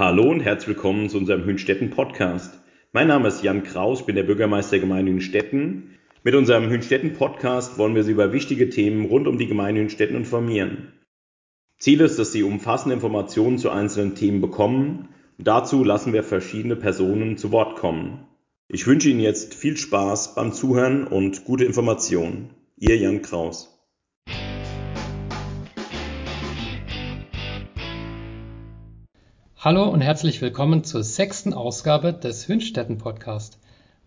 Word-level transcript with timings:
Hallo 0.00 0.30
und 0.30 0.40
herzlich 0.40 0.68
willkommen 0.76 1.10
zu 1.10 1.18
unserem 1.18 1.44
Hünstetten 1.44 1.90
Podcast. 1.90 2.58
Mein 2.94 3.08
Name 3.08 3.28
ist 3.28 3.42
Jan 3.42 3.64
Kraus, 3.64 4.06
bin 4.06 4.16
der 4.16 4.22
Bürgermeister 4.22 4.70
der 4.70 4.80
Gemeinde 4.80 5.12
Hünstetten. 5.12 5.98
Mit 6.24 6.34
unserem 6.34 6.70
Hünstetten 6.70 7.12
Podcast 7.12 7.76
wollen 7.76 7.94
wir 7.94 8.02
Sie 8.02 8.12
über 8.12 8.32
wichtige 8.32 8.70
Themen 8.70 9.04
rund 9.04 9.28
um 9.28 9.36
die 9.36 9.46
Gemeinde 9.46 9.82
Hünstetten 9.82 10.16
informieren. 10.16 10.94
Ziel 11.76 12.00
ist, 12.00 12.18
dass 12.18 12.32
Sie 12.32 12.42
umfassende 12.42 12.94
Informationen 12.94 13.58
zu 13.58 13.68
einzelnen 13.68 14.14
Themen 14.14 14.40
bekommen 14.40 15.10
und 15.36 15.46
dazu 15.46 15.84
lassen 15.84 16.14
wir 16.14 16.22
verschiedene 16.22 16.76
Personen 16.76 17.36
zu 17.36 17.52
Wort 17.52 17.76
kommen. 17.76 18.26
Ich 18.68 18.86
wünsche 18.86 19.10
Ihnen 19.10 19.20
jetzt 19.20 19.52
viel 19.52 19.76
Spaß 19.76 20.34
beim 20.34 20.54
Zuhören 20.54 21.06
und 21.06 21.44
gute 21.44 21.66
Informationen. 21.66 22.54
Ihr 22.78 22.96
Jan 22.96 23.20
Kraus. 23.20 23.79
Hallo 29.62 29.84
und 29.84 30.00
herzlich 30.00 30.40
willkommen 30.40 30.84
zur 30.84 31.04
sechsten 31.04 31.52
Ausgabe 31.52 32.14
des 32.14 32.48
Hünstetten 32.48 32.96
Podcast. 32.96 33.58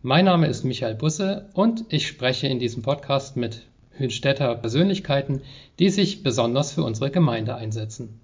Mein 0.01 0.25
Name 0.25 0.47
ist 0.47 0.63
Michael 0.63 0.95
Busse 0.95 1.47
und 1.53 1.85
ich 1.89 2.07
spreche 2.07 2.47
in 2.47 2.57
diesem 2.57 2.81
Podcast 2.81 3.37
mit 3.37 3.61
Hünstetter 3.91 4.55
Persönlichkeiten, 4.55 5.43
die 5.77 5.89
sich 5.89 6.23
besonders 6.23 6.71
für 6.71 6.81
unsere 6.81 7.11
Gemeinde 7.11 7.53
einsetzen. 7.53 8.19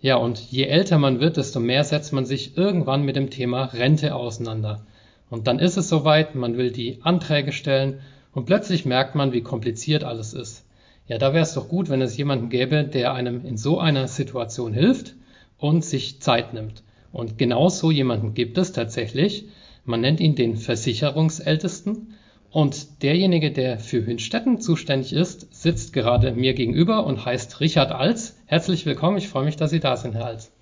Ja, 0.00 0.16
und 0.16 0.40
je 0.40 0.64
älter 0.64 0.98
man 0.98 1.20
wird, 1.20 1.36
desto 1.36 1.60
mehr 1.60 1.84
setzt 1.84 2.12
man 2.12 2.26
sich 2.26 2.56
irgendwann 2.56 3.04
mit 3.04 3.14
dem 3.14 3.30
Thema 3.30 3.66
Rente 3.66 4.16
auseinander. 4.16 4.84
Und 5.30 5.46
dann 5.46 5.60
ist 5.60 5.76
es 5.76 5.88
soweit, 5.88 6.34
man 6.34 6.56
will 6.56 6.72
die 6.72 6.98
Anträge 7.02 7.52
stellen 7.52 8.00
und 8.32 8.46
plötzlich 8.46 8.84
merkt 8.84 9.14
man, 9.14 9.32
wie 9.32 9.42
kompliziert 9.42 10.02
alles 10.02 10.34
ist. 10.34 10.64
Ja, 11.06 11.18
da 11.18 11.32
wäre 11.32 11.44
es 11.44 11.54
doch 11.54 11.68
gut, 11.68 11.90
wenn 11.90 12.02
es 12.02 12.16
jemanden 12.16 12.48
gäbe, 12.48 12.82
der 12.82 13.14
einem 13.14 13.46
in 13.46 13.56
so 13.56 13.78
einer 13.78 14.08
Situation 14.08 14.72
hilft 14.72 15.14
und 15.58 15.84
sich 15.84 16.20
Zeit 16.20 16.54
nimmt. 16.54 16.82
Und 17.12 17.38
genau 17.38 17.68
so 17.68 17.90
jemanden 17.90 18.34
gibt 18.34 18.58
es 18.58 18.72
tatsächlich. 18.72 19.48
Man 19.84 20.00
nennt 20.00 20.20
ihn 20.20 20.34
den 20.34 20.56
Versicherungsältesten. 20.56 22.14
Und 22.50 23.02
derjenige, 23.02 23.52
der 23.52 23.78
für 23.78 24.04
Hünstetten 24.06 24.60
zuständig 24.60 25.12
ist, 25.12 25.54
sitzt 25.54 25.92
gerade 25.92 26.32
mir 26.32 26.54
gegenüber 26.54 27.04
und 27.06 27.24
heißt 27.24 27.60
Richard 27.60 27.92
Alz. 27.92 28.36
Herzlich 28.46 28.86
willkommen, 28.86 29.18
ich 29.18 29.28
freue 29.28 29.44
mich, 29.44 29.56
dass 29.56 29.70
Sie 29.70 29.80
da 29.80 29.96
sind, 29.96 30.14
Herr 30.14 30.26
Alz. 30.26 30.52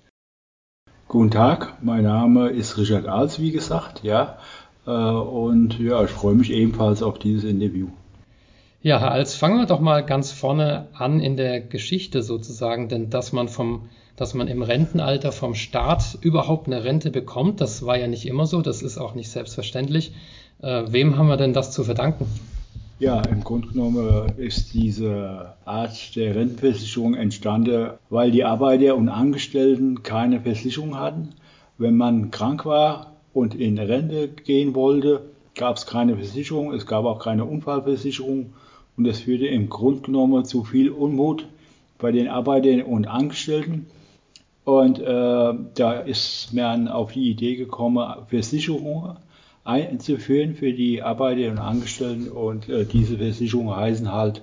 Guten 1.07 1.31
Tag, 1.31 1.77
mein 1.81 2.03
Name 2.03 2.49
ist 2.49 2.77
Richard 2.77 3.07
Alz, 3.07 3.39
wie 3.39 3.51
gesagt, 3.51 4.03
ja. 4.03 4.37
Äh, 4.85 4.91
und 4.91 5.79
ja, 5.79 6.03
ich 6.03 6.09
freue 6.09 6.35
mich 6.35 6.51
ebenfalls 6.51 7.03
auf 7.03 7.19
dieses 7.19 7.43
Interview. 7.43 7.87
Ja, 8.81 8.99
Herr 8.99 9.11
Alz, 9.11 9.35
fangen 9.35 9.57
wir 9.57 9.65
doch 9.65 9.79
mal 9.79 10.05
ganz 10.05 10.31
vorne 10.31 10.87
an 10.93 11.19
in 11.19 11.37
der 11.37 11.61
Geschichte 11.61 12.21
sozusagen, 12.21 12.89
denn 12.89 13.09
dass 13.09 13.33
man 13.33 13.47
vom 13.47 13.89
dass 14.15 14.33
man 14.33 14.47
im 14.47 14.61
Rentenalter 14.61 15.31
vom 15.31 15.55
Staat 15.55 16.17
überhaupt 16.21 16.67
eine 16.67 16.83
Rente 16.83 17.11
bekommt. 17.11 17.61
Das 17.61 17.85
war 17.85 17.97
ja 17.97 18.07
nicht 18.07 18.25
immer 18.25 18.45
so, 18.45 18.61
das 18.61 18.81
ist 18.81 18.97
auch 18.97 19.15
nicht 19.15 19.29
selbstverständlich. 19.29 20.13
Äh, 20.61 20.83
wem 20.87 21.17
haben 21.17 21.27
wir 21.27 21.37
denn 21.37 21.53
das 21.53 21.71
zu 21.71 21.83
verdanken? 21.83 22.25
Ja, 22.97 23.21
im 23.23 23.43
Grunde 23.43 23.67
genommen 23.67 24.31
ist 24.37 24.73
diese 24.73 25.53
Art 25.65 26.15
der 26.15 26.33
Rentenversicherung 26.33 27.13
entstanden, 27.13 27.89
weil 28.09 28.31
die 28.31 28.45
Arbeiter 28.45 28.95
und 28.95 29.09
Angestellten 29.09 30.01
keine 30.01 30.39
Versicherung 30.39 30.97
hatten. 30.97 31.33
Wenn 31.77 31.97
man 31.97 32.31
krank 32.31 32.65
war 32.65 33.17
und 33.33 33.53
in 33.53 33.77
Rente 33.77 34.29
gehen 34.29 34.75
wollte, 34.75 35.23
gab 35.55 35.75
es 35.75 35.85
keine 35.87 36.15
Versicherung, 36.15 36.71
es 36.73 36.85
gab 36.85 37.03
auch 37.03 37.19
keine 37.19 37.43
Unfallversicherung 37.43 38.53
und 38.95 39.03
das 39.03 39.19
führte 39.19 39.47
im 39.47 39.67
Grunde 39.67 40.03
genommen 40.03 40.45
zu 40.45 40.63
viel 40.63 40.89
Unmut 40.89 41.47
bei 41.97 42.13
den 42.13 42.29
Arbeitern 42.29 42.81
und 42.83 43.07
Angestellten. 43.07 43.87
Und 44.65 44.99
äh, 44.99 45.03
da 45.75 45.99
ist 46.05 46.53
man 46.53 46.87
auf 46.87 47.13
die 47.13 47.29
Idee 47.29 47.55
gekommen, 47.55 48.03
Versicherungen 48.27 49.17
einzuführen 49.63 50.55
für 50.55 50.73
die 50.73 51.03
Arbeiter 51.03 51.51
und 51.51 51.59
Angestellten. 51.59 52.29
Und 52.29 52.67
äh, 52.67 52.83
diese 52.85 53.17
Versicherungen 53.17 53.75
heißen 53.75 54.11
halt 54.11 54.41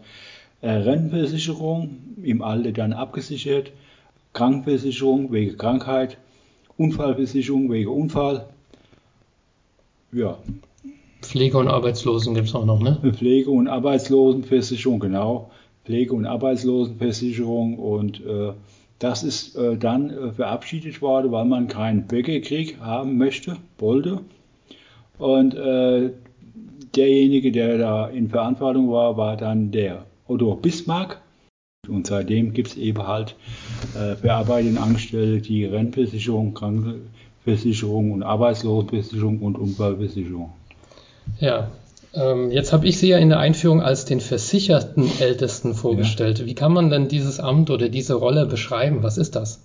äh, 0.61 0.71
Rentenversicherung, 0.71 1.99
im 2.23 2.41
Alter 2.41 2.71
dann 2.71 2.93
abgesichert, 2.93 3.73
Krankenversicherung 4.33 5.33
wegen 5.33 5.59
Krankheit, 5.59 6.19
Unfallversicherung 6.77 7.71
wegen 7.71 7.91
Unfall. 7.91 8.47
Ja. 10.13 10.39
Pflege- 11.21 11.59
und 11.59 11.69
Arbeitslosen 11.69 12.35
gibt 12.35 12.49
es 12.49 12.55
auch 12.55 12.65
noch, 12.65 12.81
ne? 12.81 12.99
Pflege- 13.13 13.51
und 13.51 13.67
Arbeitslosenversicherung, 13.67 15.01
genau. 15.01 15.51
Pflege- 15.85 16.15
und 16.15 16.27
Arbeitslosenversicherung 16.27 17.79
und 17.79 18.25
äh, 18.25 18.53
das 19.03 19.25
ist 19.25 19.57
äh, 19.57 19.77
dann 19.77 20.11
äh, 20.11 20.33
verabschiedet 20.33 21.03
worden, 21.03 21.33
weil 21.33 21.45
man 21.45 21.67
keinen 21.67 22.07
Bürgerkrieg 22.07 22.79
haben 22.81 23.19
möchte, 23.19 23.57
wollte. 23.79 24.21
Und 25.19 25.55
äh, 25.55 26.11
derjenige, 26.95 27.51
der 27.51 27.79
da 27.79 28.09
in 28.09 28.29
Verantwortung 28.29 28.91
war, 28.91 29.17
war 29.17 29.37
dann 29.37 29.73
der 29.73 30.07
Otto 30.29 30.55
Bismarck. 30.55 31.21
Und 31.89 32.07
seitdem 32.07 32.53
gibt 32.53 32.69
es 32.69 32.77
eben 32.77 33.05
halt 33.05 33.35
äh, 33.97 34.15
für 34.15 34.33
Arbeitende 34.33 34.81
Angestellte 34.81 35.43
die 35.43 35.65
Rentenversicherung, 35.65 36.55
Krankenversicherung 36.55 38.13
und 38.13 38.23
Arbeitslosenversicherung 38.23 39.41
und 39.41 39.59
Unfallversicherung. 39.59 40.53
Ja, 41.41 41.73
ähm, 42.15 42.51
jetzt 42.51 42.73
habe 42.73 42.87
ich 42.87 42.99
Sie 42.99 43.09
ja 43.09 43.19
in 43.19 43.31
der 43.31 43.39
Einführung 43.39 43.81
als 43.81 44.05
den 44.05 44.21
versicherten 44.21 45.11
Ältesten 45.21 45.75
vorgestellt. 45.75 46.41
Ja. 46.41 46.47
Wie 46.47 46.55
kann 46.55 46.73
man 46.73 46.91
denn 46.91 47.09
dieses 47.09 47.41
Amt 47.41 47.71
oder 47.71 47.89
diese 47.89 48.15
Rolle 48.15 48.47
beschreiben? 48.47 49.03
Was 49.03 49.17
ist 49.17 49.35
das? 49.35 49.63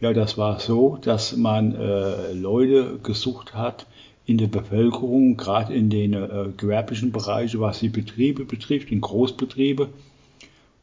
Ja, 0.00 0.12
das 0.12 0.36
war 0.36 0.58
so, 0.60 0.98
dass 1.00 1.36
man 1.36 1.74
äh, 1.74 2.32
Leute 2.32 2.98
gesucht 3.02 3.54
hat 3.54 3.86
in 4.26 4.38
der 4.38 4.48
Bevölkerung, 4.48 5.36
gerade 5.36 5.74
in 5.74 5.88
den 5.88 6.12
äh, 6.14 6.48
gewerblichen 6.56 7.12
Bereichen, 7.12 7.60
was 7.60 7.78
die 7.78 7.88
Betriebe 7.88 8.44
betrifft, 8.44 8.90
in 8.90 9.00
Großbetriebe, 9.00 9.88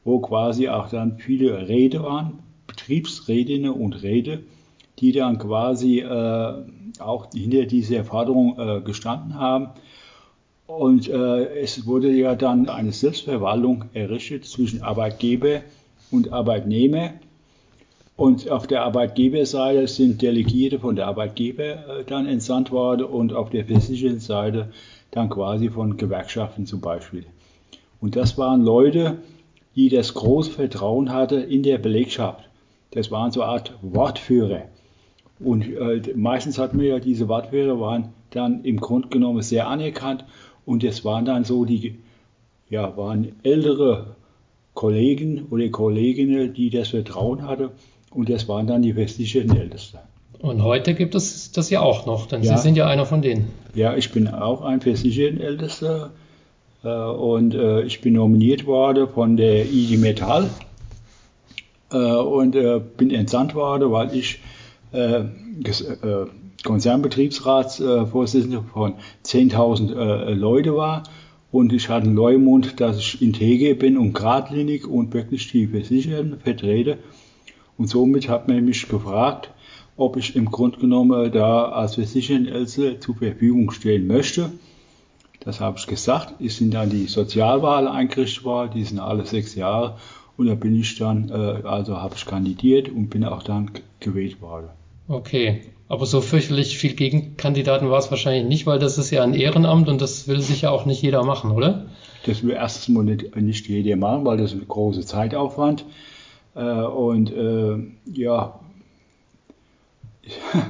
wo 0.03 0.19
quasi 0.19 0.69
auch 0.69 0.89
dann 0.89 1.17
viele 1.17 1.67
Rede 1.67 2.03
waren, 2.03 2.39
Betriebsrätinnen 2.67 3.71
und 3.71 4.01
Rede, 4.01 4.43
die 4.99 5.11
dann 5.11 5.37
quasi 5.37 5.99
äh, 5.99 6.53
auch 6.99 7.27
hinter 7.33 7.65
dieser 7.65 8.03
Forderung 8.03 8.57
äh, 8.59 8.81
gestanden 8.81 9.35
haben 9.35 9.69
und 10.67 11.09
äh, 11.09 11.59
es 11.61 11.85
wurde 11.85 12.11
ja 12.11 12.35
dann 12.35 12.69
eine 12.69 12.93
Selbstverwaltung 12.93 13.85
errichtet 13.93 14.45
zwischen 14.45 14.81
Arbeitgeber 14.81 15.61
und 16.09 16.31
Arbeitnehmer. 16.31 17.11
Und 18.15 18.49
auf 18.49 18.67
der 18.67 18.83
Arbeitgeberseite 18.83 19.87
sind 19.87 20.21
Delegierte 20.21 20.79
von 20.79 20.95
der 20.95 21.07
Arbeitgeber 21.07 21.63
äh, 21.63 22.03
dann 22.05 22.27
entsandt 22.27 22.71
worden 22.71 23.05
und 23.05 23.33
auf 23.33 23.49
der 23.49 23.65
versicherten 23.65 24.19
Seite 24.19 24.71
dann 25.11 25.29
quasi 25.29 25.69
von 25.69 25.97
Gewerkschaften 25.97 26.65
zum 26.65 26.79
Beispiel. 26.79 27.25
Und 27.99 28.15
das 28.15 28.37
waren 28.37 28.61
Leute, 28.61 29.17
die 29.75 29.89
das 29.89 30.13
große 30.13 30.51
Vertrauen 30.51 31.11
hatten 31.11 31.43
in 31.43 31.63
der 31.63 31.77
Belegschaft. 31.77 32.47
Das 32.91 33.11
waren 33.11 33.31
so 33.31 33.41
eine 33.41 33.51
Art 33.51 33.73
Wortführer. 33.81 34.63
Und 35.39 35.67
äh, 35.67 36.01
meistens 36.15 36.57
hatten 36.57 36.79
wir 36.79 36.89
ja 36.89 36.99
diese 36.99 37.27
Wortführer, 37.27 37.79
waren 37.79 38.09
dann 38.29 38.63
im 38.63 38.79
Grunde 38.79 39.09
genommen 39.09 39.41
sehr 39.41 39.67
anerkannt 39.67 40.25
und 40.65 40.83
es 40.83 41.03
waren 41.03 41.25
dann 41.25 41.43
so 41.43 41.65
die, 41.65 41.99
ja, 42.69 42.95
waren 42.97 43.33
ältere 43.43 44.15
Kollegen 44.73 45.47
oder 45.51 45.67
Kolleginnen, 45.69 46.53
die 46.53 46.69
das 46.69 46.89
Vertrauen 46.89 47.47
hatten. 47.47 47.69
Und 48.11 48.29
das 48.29 48.47
waren 48.47 48.67
dann 48.67 48.81
die 48.81 48.95
westlichen 48.95 49.55
Ältesten. 49.55 49.99
Und 50.39 50.63
heute 50.63 50.93
gibt 50.93 51.15
es 51.15 51.51
das 51.51 51.69
ja 51.69 51.81
auch 51.81 52.05
noch, 52.05 52.27
denn 52.27 52.43
ja, 52.43 52.57
Sie 52.57 52.63
sind 52.63 52.75
ja 52.75 52.87
einer 52.87 53.05
von 53.05 53.21
denen. 53.21 53.47
Ja, 53.73 53.95
ich 53.95 54.11
bin 54.11 54.27
auch 54.27 54.61
ein 54.61 54.81
Versichertenältester 54.81 56.11
äh, 56.83 56.89
und 56.89 57.55
äh, 57.55 57.81
ich 57.83 58.01
bin 58.01 58.13
nominiert 58.13 58.65
worden 58.65 59.07
von 59.07 59.37
der 59.37 59.65
IG 59.65 59.97
Metall 59.97 60.49
äh, 61.91 61.97
und 61.97 62.55
äh, 62.55 62.81
bin 62.97 63.09
entsandt 63.09 63.55
worden, 63.55 63.91
weil 63.91 64.13
ich 64.13 64.41
äh, 64.91 65.21
äh, 65.21 65.25
Konzernbetriebsratsvorsitzender 66.63 68.63
von 68.73 68.95
10.000 69.25 69.95
äh, 69.95 70.33
Leute 70.33 70.75
war. 70.75 71.03
Und 71.51 71.71
ich 71.71 71.89
hatte 71.89 72.07
einen 72.07 72.15
Leumund, 72.15 72.79
dass 72.79 72.97
ich 72.97 73.21
integer 73.21 73.75
bin 73.75 73.97
und 73.97 74.13
geradlinig 74.13 74.87
und 74.87 75.13
wirklich 75.13 75.51
die 75.51 75.67
Versicherten 75.67 76.39
vertrete. 76.39 76.97
Und 77.77 77.87
somit 77.87 78.27
hat 78.27 78.47
man 78.47 78.65
mich 78.65 78.87
gefragt, 78.87 79.51
ob 79.95 80.17
ich 80.17 80.35
im 80.35 80.45
Grunde 80.45 80.79
genommen 80.79 81.31
da 81.31 81.65
als 81.65 81.95
Versichertenelse 81.95 82.99
zur 82.99 83.15
Verfügung 83.15 83.69
stehen 83.71 84.07
möchte. 84.07 84.51
Das 85.41 85.59
habe 85.59 85.77
ich 85.77 85.85
gesagt. 85.85 86.41
Es 86.41 86.57
sind 86.57 86.73
dann 86.73 86.89
die 86.89 87.05
Sozialwahlen 87.05 87.87
eingerichtet 87.87 88.45
worden, 88.45 88.71
die 88.75 88.83
sind 88.83 88.99
alle 88.99 89.25
sechs 89.25 89.55
Jahre. 89.55 89.97
Und 90.37 90.47
da 90.47 90.55
bin 90.55 90.79
ich 90.79 90.97
dann, 90.97 91.29
äh, 91.29 91.67
also 91.67 91.97
habe 91.97 92.15
ich 92.15 92.25
kandidiert 92.25 92.89
und 92.89 93.09
bin 93.09 93.23
auch 93.23 93.43
dann 93.43 93.69
gewählt 93.99 94.41
worden. 94.41 94.69
Okay, 95.07 95.61
aber 95.89 96.05
so 96.05 96.21
fürchterlich 96.21 96.77
viel 96.77 96.93
Gegenkandidaten 96.93 97.89
war 97.89 97.99
es 97.99 98.09
wahrscheinlich 98.09 98.45
nicht, 98.45 98.65
weil 98.65 98.79
das 98.79 98.97
ist 98.97 99.11
ja 99.11 99.21
ein 99.23 99.33
Ehrenamt 99.33 99.89
und 99.89 100.01
das 100.01 100.27
will 100.27 100.39
sich 100.39 100.61
ja 100.61 100.71
auch 100.71 100.85
nicht 100.85 101.01
jeder 101.01 101.23
machen, 101.23 101.51
oder? 101.51 101.87
Das 102.25 102.41
will 102.41 102.51
erstens 102.51 102.87
mal 102.89 103.03
nicht, 103.03 103.35
nicht 103.35 103.67
jeder 103.67 103.97
machen, 103.97 104.25
weil 104.25 104.37
das 104.37 104.53
ein 104.53 104.65
großer 104.67 105.01
Zeitaufwand. 105.01 105.85
Äh, 106.55 106.61
und 106.61 107.31
äh, 107.31 107.77
ja, 108.13 108.59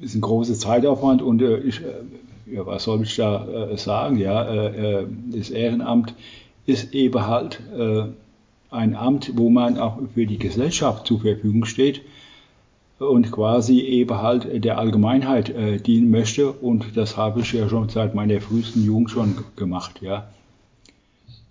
ist 0.00 0.14
ein 0.16 0.20
großer 0.20 0.54
Zeitaufwand 0.54 1.22
und 1.22 1.40
äh, 1.40 1.58
ich, 1.58 1.80
äh, 1.80 2.54
ja, 2.54 2.66
was 2.66 2.84
soll 2.84 3.02
ich 3.02 3.14
da 3.14 3.70
äh, 3.70 3.76
sagen? 3.76 4.18
Ja, 4.18 4.44
äh, 4.44 5.06
das 5.30 5.50
Ehrenamt 5.50 6.14
ist 6.66 6.92
eben 6.92 7.26
halt 7.26 7.62
ein 8.70 8.94
Amt, 8.94 9.32
wo 9.38 9.48
man 9.48 9.78
auch 9.78 9.98
für 10.12 10.26
die 10.26 10.36
Gesellschaft 10.36 11.06
zur 11.06 11.20
Verfügung 11.20 11.64
steht 11.64 12.02
und 12.98 13.30
quasi 13.30 13.80
eben 13.80 14.20
halt 14.20 14.64
der 14.64 14.78
Allgemeinheit 14.78 15.50
äh, 15.50 15.78
dienen 15.78 16.10
möchte. 16.10 16.50
Und 16.50 16.96
das 16.96 17.16
habe 17.16 17.40
ich 17.40 17.52
ja 17.52 17.68
schon 17.68 17.88
seit 17.88 18.14
meiner 18.14 18.40
frühesten 18.40 18.84
Jugend 18.84 19.10
schon 19.10 19.36
gemacht, 19.56 20.00
ja. 20.00 20.28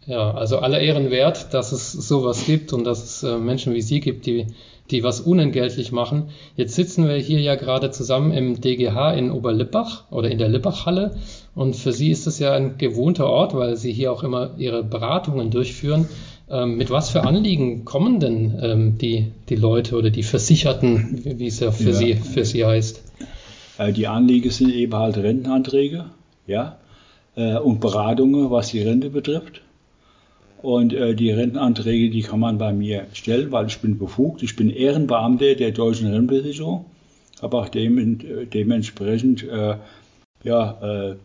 Ja, 0.05 0.31
also 0.31 0.59
aller 0.59 0.79
Ehren 0.79 1.11
wert, 1.11 1.53
dass 1.53 1.73
es 1.73 1.91
sowas 1.91 2.45
gibt 2.45 2.71
und 2.71 2.85
dass 2.85 3.03
es 3.03 3.23
äh, 3.23 3.37
Menschen 3.37 3.73
wie 3.73 3.81
Sie 3.81 3.99
gibt, 3.99 4.25
die, 4.25 4.47
die 4.89 5.03
was 5.03 5.19
unentgeltlich 5.19 5.91
machen. 5.91 6.29
Jetzt 6.55 6.75
sitzen 6.75 7.09
wir 7.09 7.17
hier 7.17 7.41
ja 7.41 7.55
gerade 7.55 7.91
zusammen 7.91 8.31
im 8.31 8.61
DGH 8.61 9.11
in 9.11 9.31
Oberlippach 9.31 10.09
oder 10.09 10.31
in 10.31 10.37
der 10.37 10.47
Lippachhalle 10.47 11.17
und 11.55 11.75
für 11.75 11.91
Sie 11.91 12.09
ist 12.09 12.25
es 12.25 12.39
ja 12.39 12.53
ein 12.53 12.77
gewohnter 12.77 13.27
Ort, 13.27 13.53
weil 13.53 13.75
Sie 13.75 13.91
hier 13.91 14.13
auch 14.13 14.23
immer 14.23 14.51
Ihre 14.57 14.81
Beratungen 14.81 15.51
durchführen. 15.51 16.07
Ähm, 16.49 16.77
mit 16.77 16.89
was 16.89 17.09
für 17.09 17.23
Anliegen 17.23 17.83
kommen 17.83 18.19
denn 18.19 18.57
ähm, 18.61 18.97
die, 18.97 19.31
die 19.49 19.55
Leute 19.55 19.97
oder 19.97 20.09
die 20.09 20.23
Versicherten, 20.23 21.21
wie 21.39 21.47
es 21.47 21.59
ja 21.59 21.71
für, 21.71 21.89
ja. 21.89 21.93
Sie, 21.93 22.15
für 22.15 22.45
Sie 22.45 22.65
heißt? 22.65 23.03
Äh, 23.77 23.91
die 23.91 24.07
Anliegen 24.07 24.49
sind 24.49 24.73
eben 24.73 24.95
halt 24.95 25.17
Rentenanträge, 25.17 26.05
ja, 26.45 26.77
äh, 27.35 27.57
und 27.57 27.81
Beratungen, 27.81 28.49
was 28.49 28.69
die 28.69 28.81
Rente 28.81 29.09
betrifft. 29.09 29.61
Und 30.61 30.93
äh, 30.93 31.15
die 31.15 31.31
Rentenanträge, 31.31 32.09
die 32.09 32.21
kann 32.21 32.39
man 32.39 32.57
bei 32.57 32.73
mir 32.73 33.05
stellen, 33.13 33.51
weil 33.51 33.67
ich 33.67 33.79
bin 33.79 33.97
befugt. 33.97 34.41
Ich 34.41 34.55
bin 34.55 34.69
Ehrenbeamter 34.69 35.53
der 35.55 35.71
deutschen 35.71 36.07
Rentenversicherung, 36.07 36.85
habe 37.41 37.57
auch 37.57 37.69
dem, 37.69 38.19
dementsprechend 38.49 39.43
äh, 39.43 39.75
ja, 40.43 41.09
äh, 41.11 41.15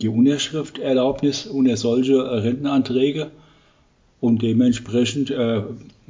die 0.00 0.08
Unterschrifterlaubnis 0.08 1.46
unter 1.46 1.76
solche 1.76 2.14
äh, 2.14 2.38
Rentenanträge 2.38 3.30
und 4.22 4.40
dementsprechend 4.40 5.30
äh, 5.30 5.62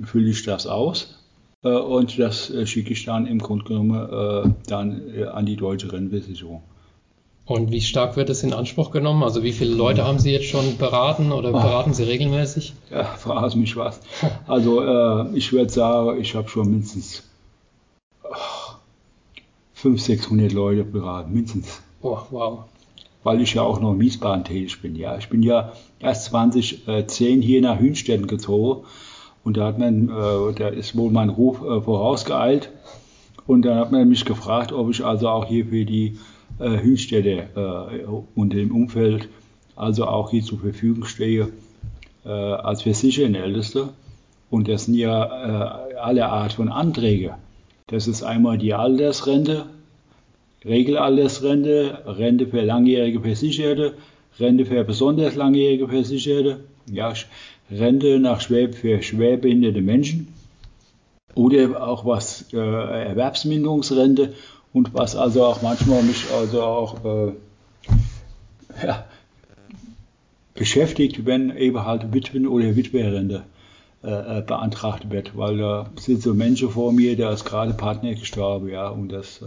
fülle 0.05 0.31
ich 0.31 0.45
das 0.45 0.69
aus 0.69 1.19
und 1.63 2.19
das 2.19 2.53
schicke 2.65 2.93
ich 2.93 3.05
dann 3.05 3.27
im 3.27 3.39
Grunde 3.39 3.65
genommen 3.65 4.57
dann 4.67 5.01
an 5.33 5.47
die 5.47 5.55
deutsche 5.55 5.93
Rentenversicherung. 5.93 6.61
Und 7.45 7.73
wie 7.73 7.81
stark 7.81 8.17
wird 8.17 8.31
es 8.31 8.43
in 8.45 8.53
Anspruch 8.53 8.93
genommen? 8.93 9.23
Also 9.25 9.43
wie 9.43 9.53
viele 9.53 9.75
Leute 9.75 10.05
haben 10.05 10.19
Sie 10.19 10.31
jetzt 10.31 10.47
schon 10.47 10.77
beraten 10.79 11.33
oder 11.33 11.51
beraten 11.51 11.93
Sie 11.93 12.05
regelmäßig? 12.05 12.73
Ja, 12.91 13.05
frage 13.17 13.59
mich 13.59 13.77
was. 13.77 14.01
Also 14.47 14.83
äh, 14.83 15.37
ich 15.37 15.53
würde 15.53 15.71
sagen, 15.71 16.21
ich 16.21 16.37
habe 16.37 16.49
schon 16.49 16.71
mindestens 16.71 17.25
oh, 18.23 18.77
500, 19.75 20.07
600 20.07 20.53
Leute 20.53 20.85
beraten, 20.85 21.33
mindestens. 21.33 21.83
Oh, 22.01 22.19
wow. 22.31 22.65
Weil 23.25 23.41
ich 23.41 23.55
ja 23.55 23.63
auch 23.63 23.81
noch 23.81 23.93
in 23.93 24.01
Wiesbaden 24.01 24.45
tätig 24.45 24.81
bin. 24.83 24.97
Ja, 24.97 25.17
ich 25.17 25.29
bin 25.29 25.43
ja 25.43 25.73
erst 26.01 26.25
2010 26.27 27.41
hier 27.41 27.61
nach 27.63 27.79
Hünstetten 27.79 28.27
gezogen 28.27 28.85
und 29.45 29.57
da 29.57 29.67
hat 29.67 29.79
man, 29.79 30.09
äh, 30.09 30.55
da 30.55 30.69
ist 30.69 30.97
wohl 30.97 31.11
mein 31.11 31.29
Ruf 31.29 31.63
äh, 31.63 31.81
vorausgeeilt. 31.81 32.71
Und 33.47 33.63
dann 33.63 33.79
hat 33.79 33.91
man 33.91 34.09
mich 34.09 34.25
gefragt, 34.25 34.73
ob 34.73 34.91
ich 34.91 35.05
also 35.05 35.29
auch 35.29 35.47
hier 35.47 35.67
für 35.67 35.85
die 35.85 36.19
äh, 36.59 36.79
Hünstädte 36.79 37.49
äh, 37.57 38.05
und 38.35 38.53
dem 38.53 38.71
Umfeld 38.75 39.29
also 39.75 40.07
auch 40.07 40.31
hier 40.31 40.45
zur 40.45 40.61
Verfügung 40.61 41.05
stehe 41.05 41.49
äh, 42.25 42.29
als 42.29 42.83
Versichertenälteste. 42.83 43.89
Und 44.51 44.69
das 44.69 44.85
sind 44.85 44.95
ja 44.95 45.91
äh, 45.91 45.95
alle 45.95 46.27
Art 46.27 46.53
von 46.53 46.69
Anträge. 46.69 47.35
Das 47.87 48.07
ist 48.07 48.23
einmal 48.23 48.59
die 48.59 48.75
Altersrente, 48.75 49.67
Regelaltersrente, 50.65 52.03
Rente 52.07 52.47
für 52.47 52.63
langjährige 52.63 53.21
Versicherte, 53.21 53.95
Rente 54.39 54.67
für 54.67 54.85
besonders 54.85 55.35
langjährige 55.35 55.89
Versicherte, 55.89 56.61
ja, 56.91 57.13
Rente 57.71 58.19
nach 58.19 58.41
schwer, 58.41 58.73
für 58.73 59.03
schwerbehinderte 59.03 59.83
Menschen 59.83 60.29
oder 61.35 61.87
auch 61.87 62.05
was 62.05 62.53
äh, 62.53 62.57
Erwerbsminderungsrente 62.59 64.35
und 64.73 64.95
was 64.95 65.17
also 65.17 65.45
auch 65.45 65.63
manchmal 65.63 66.03
mich 66.03 66.25
also 66.31 66.63
auch 66.63 67.05
äh, 67.05 67.33
ja, 68.85 69.05
beschäftigt, 70.55 71.25
wenn 71.27 71.57
eben 71.57 71.85
halt 71.85 72.13
Witwen- 72.13 72.47
oder 72.47 72.77
Witwerrente 72.77 73.45
äh, 74.05 74.39
äh, 74.39 74.43
beantragt 74.43 75.11
wird, 75.11 75.37
weil 75.37 75.59
da 75.59 75.91
sind 75.97 76.23
so 76.23 76.35
Menschen 76.35 76.71
vor 76.71 76.93
mir, 76.93 77.17
da 77.17 77.33
ist 77.33 77.45
gerade 77.45 77.75
Partner 77.75 78.15
gestorben, 78.15 78.69
ja, 78.69 78.89
und 78.89 79.11
das 79.11 79.43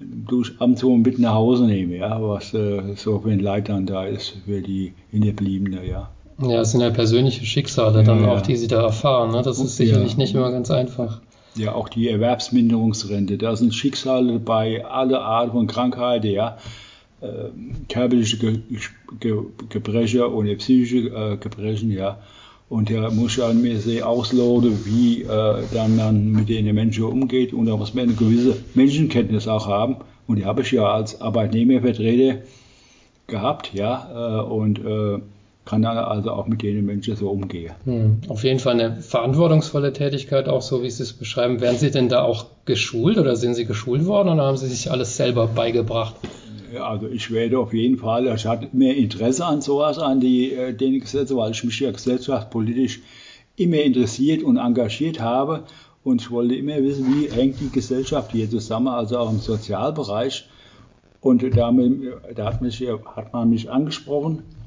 durch 0.00 0.52
ab 0.60 0.68
und 0.68 0.78
zu 0.78 0.90
mit 0.90 1.18
nach 1.18 1.34
Hause 1.34 1.66
nehme, 1.66 1.96
ja, 1.96 2.22
was 2.22 2.54
äh, 2.54 2.94
so 2.96 3.20
für 3.20 3.30
ein 3.30 3.40
Leid 3.40 3.68
dann 3.68 3.86
da 3.86 4.04
ist 4.04 4.36
für 4.44 4.60
die 4.62 4.94
Hinterbliebene, 5.10 5.86
ja. 5.86 6.10
Ja, 6.40 6.60
es 6.60 6.70
sind 6.70 6.82
ja 6.82 6.90
persönliche 6.90 7.44
Schicksale 7.44 8.04
dann 8.04 8.22
ja, 8.22 8.32
auch, 8.32 8.40
die 8.40 8.56
sie 8.56 8.68
da 8.68 8.82
erfahren. 8.82 9.32
Ne? 9.32 9.42
Das 9.42 9.58
ist 9.58 9.76
sicherlich 9.76 10.12
ja. 10.12 10.18
nicht 10.18 10.34
immer 10.34 10.52
ganz 10.52 10.70
einfach. 10.70 11.20
Ja, 11.56 11.72
auch 11.72 11.88
die 11.88 12.08
Erwerbsminderungsrente. 12.08 13.38
Da 13.38 13.56
sind 13.56 13.74
Schicksale 13.74 14.34
dabei, 14.34 14.84
alle 14.84 15.20
Arten 15.20 15.50
von 15.50 15.66
Krankheiten, 15.66 16.30
ja. 16.30 16.58
Äh, 17.20 17.50
körperliche 17.88 18.36
Ge 18.36 18.60
Ge 19.18 19.42
Gebrechen 19.68 20.22
und 20.22 20.58
psychische 20.58 21.08
äh, 21.08 21.36
Gebrechen, 21.38 21.90
ja. 21.90 22.18
Und 22.68 22.90
da 22.90 23.10
muss 23.10 23.40
an 23.40 23.62
mir 23.62 23.78
sehr 23.78 24.06
ausloten, 24.06 24.84
wie 24.84 25.22
äh, 25.22 25.62
dann 25.72 25.96
man 25.96 26.32
mit 26.32 26.50
den 26.50 26.72
Menschen 26.74 27.04
umgeht. 27.04 27.54
Und 27.54 27.66
da 27.66 27.76
muss 27.76 27.94
man 27.94 28.04
eine 28.04 28.14
gewisse 28.14 28.58
Menschenkenntnis 28.74 29.48
auch 29.48 29.66
haben. 29.66 29.96
Und 30.26 30.36
die 30.36 30.44
habe 30.44 30.60
ich 30.60 30.72
ja 30.72 30.84
als 30.92 31.20
Arbeitnehmervertreter 31.20 32.42
gehabt, 33.26 33.72
ja. 33.72 34.40
Äh, 34.40 34.42
und 34.42 34.78
äh, 34.80 35.18
kann 35.68 35.82
dann 35.82 35.98
also 35.98 36.30
auch 36.30 36.46
mit 36.46 36.62
denen 36.62 36.86
Menschen 36.86 37.14
so 37.14 37.28
umgehen. 37.28 37.74
Hm. 37.84 38.22
Auf 38.28 38.42
jeden 38.42 38.58
Fall 38.58 38.80
eine 38.80 39.02
verantwortungsvolle 39.02 39.92
Tätigkeit, 39.92 40.48
auch 40.48 40.62
so 40.62 40.82
wie 40.82 40.88
Sie 40.88 41.02
es 41.02 41.12
beschreiben. 41.12 41.60
Werden 41.60 41.76
Sie 41.76 41.90
denn 41.90 42.08
da 42.08 42.22
auch 42.22 42.46
geschult 42.64 43.18
oder 43.18 43.36
sind 43.36 43.52
Sie 43.52 43.66
geschult 43.66 44.06
worden 44.06 44.30
oder 44.30 44.44
haben 44.44 44.56
Sie 44.56 44.66
sich 44.66 44.90
alles 44.90 45.18
selber 45.18 45.46
beigebracht? 45.46 46.14
Also 46.80 47.08
ich 47.08 47.30
werde 47.30 47.58
auf 47.58 47.74
jeden 47.74 47.98
Fall, 47.98 48.34
ich 48.34 48.46
hatte 48.46 48.68
mehr 48.72 48.96
Interesse 48.96 49.44
an 49.44 49.60
sowas, 49.60 49.98
an 49.98 50.20
die 50.20 50.54
äh, 50.54 50.72
den 50.72 51.00
Gesetze, 51.00 51.36
weil 51.36 51.50
ich 51.50 51.62
mich 51.62 51.78
ja 51.80 51.90
gesellschaftspolitisch 51.90 53.00
immer 53.56 53.82
interessiert 53.82 54.42
und 54.42 54.56
engagiert 54.56 55.20
habe 55.20 55.64
und 56.02 56.22
ich 56.22 56.30
wollte 56.30 56.54
immer 56.54 56.82
wissen, 56.82 57.04
wie 57.14 57.30
hängt 57.30 57.60
die 57.60 57.68
Gesellschaft 57.68 58.32
hier 58.32 58.48
zusammen, 58.48 58.88
also 58.88 59.18
auch 59.18 59.30
im 59.30 59.40
Sozialbereich. 59.40 60.48
Und 61.20 61.42
damit, 61.54 61.92
da 62.36 62.46
hat, 62.46 62.62
mich, 62.62 62.80
hat 63.16 63.32
man 63.34 63.50
mich 63.50 63.68
angesprochen 63.70 64.38
äh, 64.38 64.57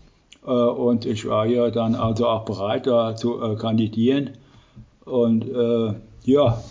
und 0.50 1.06
ich 1.06 1.28
war 1.28 1.46
ja 1.46 1.70
dann 1.70 1.96
also 1.96 2.28
auch 2.28 2.46
bereit, 2.46 2.88
da 2.88 3.16
zu 3.16 3.42
äh, 3.42 3.56
kandidieren. 3.56 4.32
Und 5.06 5.48
äh, 5.48 5.94
ja, 6.24 6.64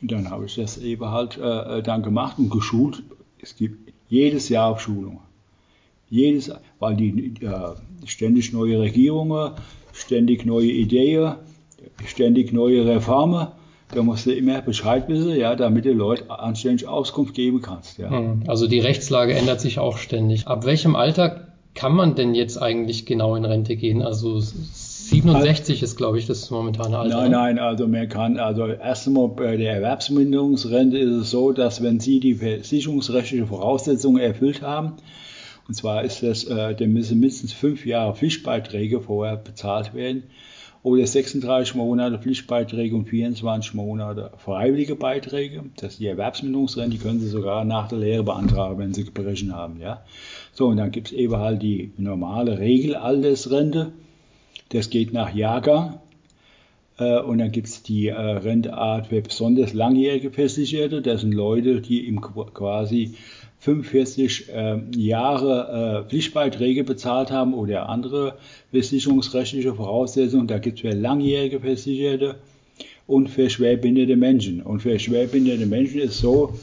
dann 0.00 0.30
habe 0.30 0.46
ich 0.46 0.56
das 0.56 0.78
eben 0.78 1.10
halt 1.10 1.38
dann 1.38 2.02
gemacht 2.02 2.38
und 2.38 2.50
geschult. 2.50 3.02
Es 3.40 3.56
gibt 3.56 3.92
jedes 4.08 4.48
Jahr 4.48 4.78
Schulungen. 4.78 5.20
Jedes, 6.10 6.50
weil 6.80 6.96
die 6.96 7.34
ständig 8.04 8.52
neue 8.52 8.80
Regierungen, 8.80 9.52
ständig 9.92 10.44
neue 10.44 10.70
Ideen, 10.70 11.36
ständig 12.04 12.52
neue 12.52 12.84
Reformen. 12.84 13.48
Da 13.94 14.02
musst 14.02 14.26
du 14.26 14.32
immer 14.32 14.62
Bescheid 14.62 15.08
wissen, 15.08 15.36
ja, 15.36 15.54
damit 15.54 15.84
du 15.84 15.92
Leute 15.92 16.30
anständig 16.30 16.88
Auskunft 16.88 17.34
geben 17.34 17.60
kannst. 17.60 17.98
Ja. 17.98 18.10
Hm, 18.10 18.44
also 18.46 18.66
die 18.66 18.80
Rechtslage 18.80 19.34
ändert 19.34 19.60
sich 19.60 19.78
auch 19.78 19.98
ständig. 19.98 20.46
Ab 20.46 20.64
welchem 20.64 20.96
Alter 20.96 21.51
kann 21.74 21.94
man 21.94 22.14
denn 22.14 22.34
jetzt 22.34 22.60
eigentlich 22.60 23.06
genau 23.06 23.34
in 23.34 23.44
Rente 23.44 23.76
gehen? 23.76 24.02
Also 24.02 24.40
67 24.40 25.76
also, 25.76 25.84
ist, 25.84 25.96
glaube 25.96 26.18
ich, 26.18 26.26
das 26.26 26.50
momentane 26.50 26.98
Alter. 26.98 27.16
Nein, 27.16 27.30
ne? 27.30 27.36
nein, 27.36 27.58
also 27.58 27.86
man 27.86 28.08
kann, 28.08 28.38
also 28.38 28.66
erstmal 28.66 29.28
bei 29.28 29.56
der 29.56 29.74
Erwerbsminderungsrente 29.74 30.98
ist 30.98 31.10
es 31.10 31.30
so, 31.30 31.52
dass 31.52 31.82
wenn 31.82 32.00
Sie 32.00 32.20
die 32.20 32.34
versicherungsrechtliche 32.34 33.46
Voraussetzungen 33.46 34.22
erfüllt 34.22 34.62
haben, 34.62 34.94
und 35.68 35.74
zwar 35.74 36.04
ist 36.04 36.22
das, 36.22 36.44
äh, 36.44 36.74
dann 36.74 36.92
müssen 36.92 37.20
mindestens 37.20 37.52
fünf 37.52 37.86
Jahre 37.86 38.14
Pflichtbeiträge 38.14 39.00
vorher 39.00 39.36
bezahlt 39.36 39.94
werden 39.94 40.24
oder 40.82 41.06
36 41.06 41.76
Monate 41.76 42.18
Pflichtbeiträge 42.18 42.96
und 42.96 43.08
24 43.08 43.74
Monate 43.74 44.32
freiwillige 44.38 44.96
Beiträge. 44.96 45.64
Das 45.76 45.92
ist 45.92 46.00
die 46.00 46.08
Erwerbsminderungsrente, 46.08 46.96
die 46.96 47.02
können 47.02 47.20
Sie 47.20 47.28
sogar 47.28 47.64
nach 47.64 47.88
der 47.88 47.98
Lehre 47.98 48.24
beantragen, 48.24 48.78
wenn 48.78 48.92
Sie 48.92 49.04
Gebrechen 49.04 49.54
haben. 49.54 49.80
Ja? 49.80 50.04
So, 50.52 50.66
und 50.66 50.76
dann 50.76 50.90
gibt 50.90 51.08
es 51.08 51.12
eben 51.12 51.36
halt 51.36 51.62
die 51.62 51.92
normale 51.96 52.58
Regelaltersrente. 52.58 53.92
Das 54.68 54.90
geht 54.90 55.12
nach 55.12 55.34
Jahrgang. 55.34 56.00
Äh, 56.98 57.20
und 57.20 57.38
dann 57.38 57.52
gibt 57.52 57.68
es 57.68 57.82
die 57.82 58.08
äh, 58.08 58.14
Renteart 58.14 59.08
für 59.08 59.22
besonders 59.22 59.72
langjährige 59.72 60.30
Versicherte. 60.30 61.00
Das 61.00 61.22
sind 61.22 61.32
Leute, 61.32 61.80
die 61.80 62.06
im 62.06 62.20
quasi 62.20 63.14
45 63.60 64.48
äh, 64.48 64.78
Jahre 64.96 66.04
äh, 66.04 66.08
Pflichtbeiträge 66.08 66.84
bezahlt 66.84 67.30
haben 67.30 67.54
oder 67.54 67.88
andere 67.88 68.36
versicherungsrechtliche 68.72 69.74
Voraussetzungen. 69.74 70.48
Da 70.48 70.58
gibt 70.58 70.78
es 70.78 70.82
für 70.82 70.96
langjährige 70.96 71.60
Versicherte 71.60 72.36
und 73.06 73.30
für 73.30 73.48
schwerbehinderte 73.48 74.16
Menschen. 74.16 74.62
Und 74.62 74.80
für 74.80 74.98
schwerbehinderte 74.98 75.66
Menschen 75.66 76.00
ist 76.00 76.18
so, 76.18 76.54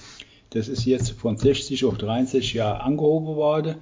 das 0.51 0.68
ist 0.68 0.86
jetzt 0.86 1.12
von 1.12 1.38
60 1.38 1.86
auf 1.86 1.98
63 1.98 2.53
Jahre 2.53 2.82
angehoben 2.82 3.36
worden 3.36 3.75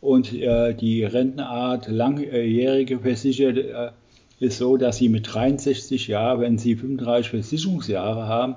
und 0.00 0.32
äh, 0.32 0.74
die 0.74 1.04
Rentenart 1.04 1.88
langjährige 1.88 3.00
Versicherte 3.00 3.92
äh, 4.40 4.44
ist 4.44 4.58
so, 4.58 4.76
dass 4.76 4.96
sie 4.96 5.08
mit 5.08 5.32
63 5.32 6.08
Jahren, 6.08 6.40
wenn 6.40 6.58
sie 6.58 6.74
35 6.74 7.30
Versicherungsjahre 7.30 8.26
haben, 8.26 8.56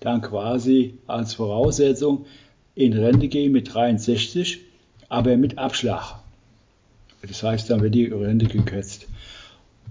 dann 0.00 0.20
quasi 0.22 0.94
als 1.06 1.34
Voraussetzung 1.34 2.26
in 2.74 2.92
Rente 2.92 3.28
gehen 3.28 3.52
mit 3.52 3.72
63, 3.72 4.60
aber 5.08 5.36
mit 5.36 5.58
Abschlag. 5.58 6.16
Das 7.22 7.42
heißt, 7.42 7.70
dann 7.70 7.82
wird 7.82 7.94
die 7.94 8.06
Rente 8.06 8.46
gekürzt. 8.46 9.06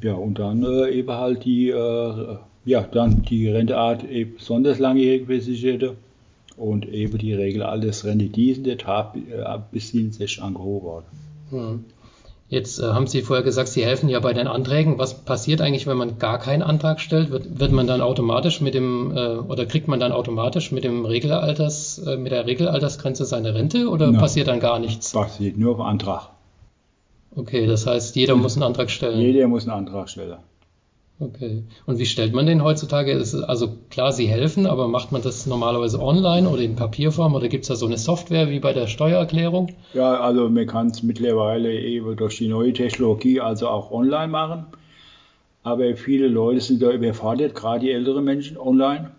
Ja, 0.02 0.14
und 0.14 0.40
dann 0.40 0.64
äh, 0.64 0.90
eben 0.92 1.12
halt 1.12 1.46
die, 1.46 1.70
äh, 1.70 2.38
ja, 2.66 2.82
dann 2.84 3.24
die 3.24 3.50
Renteart 3.50 4.10
eben 4.10 4.36
besonders 4.36 4.80
langjährige 4.80 5.26
Versicherte 5.28 5.96
und 6.60 6.88
eben 6.88 7.18
die 7.18 7.34
Regel 7.34 7.64
alles 7.64 8.06
Rente 8.06 8.26
diesen 8.26 8.64
der 8.64 8.78
Tat 8.78 9.16
äh, 9.16 9.60
bis 9.72 9.90
67 9.90 10.42
angehoben 10.42 10.86
worden. 10.86 11.06
Hm. 11.50 11.86
Jetzt 12.50 12.80
äh, 12.80 12.84
haben 12.84 13.06
Sie 13.06 13.22
vorher 13.22 13.44
gesagt, 13.44 13.70
Sie 13.70 13.86
helfen 13.86 14.10
ja 14.10 14.20
bei 14.20 14.34
den 14.34 14.48
Anträgen. 14.48 14.98
Was 14.98 15.14
passiert 15.14 15.62
eigentlich, 15.62 15.86
wenn 15.86 15.98
man 15.98 16.18
gar 16.18 16.40
keinen 16.40 16.64
Antrag 16.64 17.00
stellt? 17.00 17.30
Wird, 17.30 17.60
wird 17.60 17.72
man 17.72 17.86
dann 17.86 18.02
automatisch 18.02 18.60
mit 18.60 18.74
dem 18.74 19.16
äh, 19.16 19.38
oder 19.38 19.68
kriegt 19.68 19.88
man 19.88 20.00
dann 20.00 20.12
automatisch 20.12 20.72
mit 20.72 20.84
dem 20.84 21.06
Regelalters, 21.06 22.00
äh, 22.00 22.18
mit 22.18 22.32
der 22.32 22.48
Regelaltersgrenze 22.48 23.26
seine 23.26 23.54
Rente 23.54 23.88
oder 23.88 24.12
Nein, 24.12 24.20
passiert 24.20 24.48
dann 24.48 24.60
gar 24.60 24.80
nichts? 24.80 25.12
Passiert 25.12 25.58
nur 25.58 25.76
auf 25.76 25.80
Antrag. 25.80 26.30
Okay, 27.36 27.68
das 27.68 27.86
heißt, 27.86 28.16
jeder 28.16 28.36
muss 28.36 28.56
einen 28.56 28.64
Antrag 28.64 28.90
stellen. 28.90 29.20
Jeder 29.20 29.48
muss 29.48 29.68
einen 29.68 29.78
Antrag 29.78 30.10
stellen. 30.10 30.40
Okay. 31.22 31.64
Und 31.86 32.00
wie 32.00 32.06
stellt 32.06 32.34
man 32.34 32.46
den 32.46 32.64
heutzutage? 32.64 33.14
also 33.46 33.76
klar, 33.90 34.14
Sie 34.14 34.28
helfen, 34.28 34.66
aber 34.66 34.88
macht 34.88 35.12
man 35.12 35.22
das 35.22 35.46
normalerweise 35.46 36.02
online 36.02 36.48
oder 36.48 36.62
in 36.62 36.78
Papierform 36.78 37.36
oder 37.36 37.50
gibt 37.50 37.64
es 37.64 37.68
da 37.68 37.76
so 37.76 37.86
eine 37.86 37.98
Software 37.98 38.50
wie 38.50 38.62
bei 38.62 38.72
der 38.72 38.88
Steuererklärung? 38.88 39.74
Ja, 39.94 40.22
also 40.22 40.50
man 40.50 40.66
kann 40.66 40.88
es 40.88 41.04
mittlerweile 41.04 41.78
eben 41.78 42.16
durch 42.16 42.38
die 42.38 42.48
neue 42.48 42.72
Technologie 42.72 43.42
also 43.42 43.68
auch 43.68 43.92
online 43.92 44.30
machen. 44.30 44.68
Aber 45.64 45.94
viele 45.98 46.30
Leute 46.30 46.62
sind 46.62 46.82
da 46.82 46.90
überfordert, 46.90 47.54
gerade 47.54 47.82
die 47.82 47.92
älteren 47.92 48.24
Menschen 48.24 48.58
online. 48.58 49.12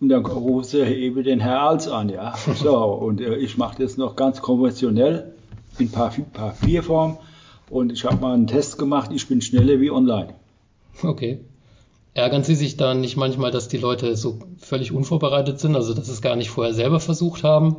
Und 0.00 0.08
dann 0.08 0.26
rufen 0.26 0.64
sie 0.64 0.82
eben 0.82 1.22
den 1.22 1.38
Herr 1.38 1.60
Als 1.60 1.86
an, 1.86 2.08
ja. 2.08 2.34
So, 2.56 2.76
und 2.76 3.20
äh, 3.20 3.36
ich 3.36 3.56
mache 3.56 3.80
das 3.80 3.96
noch 3.96 4.16
ganz 4.16 4.42
konventionell 4.42 5.32
in 5.78 5.92
Papierform. 5.92 7.18
Und 7.70 7.92
ich 7.92 8.04
habe 8.04 8.20
mal 8.20 8.34
einen 8.34 8.48
Test 8.48 8.78
gemacht, 8.78 9.10
ich 9.14 9.28
bin 9.28 9.40
schneller 9.40 9.80
wie 9.80 9.92
online. 9.92 10.34
Okay. 11.02 11.40
Ärgern 12.14 12.44
Sie 12.44 12.54
sich 12.54 12.76
dann 12.76 13.00
nicht 13.00 13.16
manchmal, 13.16 13.50
dass 13.50 13.66
die 13.66 13.76
Leute 13.76 14.16
so 14.16 14.38
völlig 14.58 14.92
unvorbereitet 14.92 15.58
sind, 15.58 15.74
also 15.74 15.94
dass 15.94 16.06
sie 16.06 16.12
es 16.12 16.22
gar 16.22 16.36
nicht 16.36 16.50
vorher 16.50 16.72
selber 16.72 17.00
versucht 17.00 17.42
haben? 17.42 17.76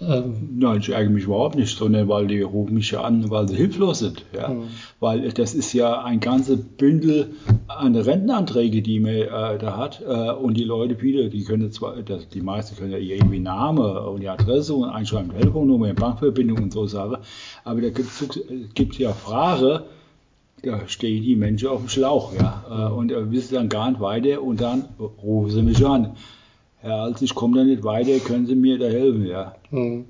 Ähm 0.00 0.56
Nein, 0.58 0.78
ich 0.80 0.88
ärgere 0.88 1.10
mich 1.10 1.24
überhaupt 1.24 1.54
nicht, 1.54 1.76
sondern 1.76 2.08
weil 2.08 2.26
die 2.26 2.40
rufen 2.40 2.74
mich 2.74 2.90
ja 2.90 3.02
an, 3.02 3.30
weil 3.30 3.46
sie 3.48 3.56
hilflos 3.56 3.98
sind. 3.98 4.24
Ja? 4.34 4.48
Mhm. 4.48 4.64
Weil 4.98 5.28
das 5.30 5.54
ist 5.54 5.74
ja 5.74 6.02
ein 6.02 6.20
ganzes 6.20 6.58
Bündel 6.58 7.34
an 7.68 7.94
Rentenanträge, 7.94 8.80
die 8.80 8.98
man 8.98 9.12
äh, 9.12 9.58
da 9.58 9.76
hat. 9.76 10.02
Äh, 10.02 10.32
und 10.32 10.54
die 10.54 10.64
Leute, 10.64 10.96
viele, 10.96 11.28
die 11.28 11.44
können 11.44 11.70
zwar, 11.70 11.96
das, 12.02 12.28
die 12.28 12.40
meisten 12.40 12.76
können 12.76 12.92
ja 12.92 12.98
irgendwie 12.98 13.40
Name 13.40 14.08
und 14.08 14.20
die 14.20 14.28
Adresse 14.28 14.74
und 14.74 14.88
einschreiben, 14.88 15.30
Telefonnummer, 15.38 15.92
Bankverbindung 15.92 16.62
und 16.62 16.72
so 16.72 16.86
Sachen. 16.86 17.18
Aber 17.62 17.80
da 17.82 17.90
gibt 17.90 18.08
es 18.10 18.98
ja 18.98 19.12
Fragen, 19.12 19.84
da 20.62 20.88
stehen 20.88 21.22
die 21.22 21.36
Menschen 21.36 21.68
auf 21.68 21.80
dem 21.80 21.88
Schlauch, 21.88 22.32
ja, 22.34 22.64
äh, 22.68 22.92
und 22.92 23.12
äh, 23.12 23.30
wissen 23.30 23.54
dann 23.54 23.68
gar 23.68 23.90
nicht 23.90 24.00
weiter 24.00 24.42
und 24.42 24.60
dann 24.60 24.86
rufen 24.98 25.50
sie 25.50 25.62
mich 25.62 25.84
an. 25.84 26.16
Herr 26.78 27.02
Als, 27.02 27.22
ich 27.22 27.34
komme 27.34 27.58
da 27.58 27.64
nicht 27.64 27.82
weiter, 27.82 28.18
können 28.18 28.46
Sie 28.46 28.54
mir 28.54 28.78
da 28.78 28.86
helfen, 28.86 29.26
ja. 29.26 29.54
Hm. 29.70 30.04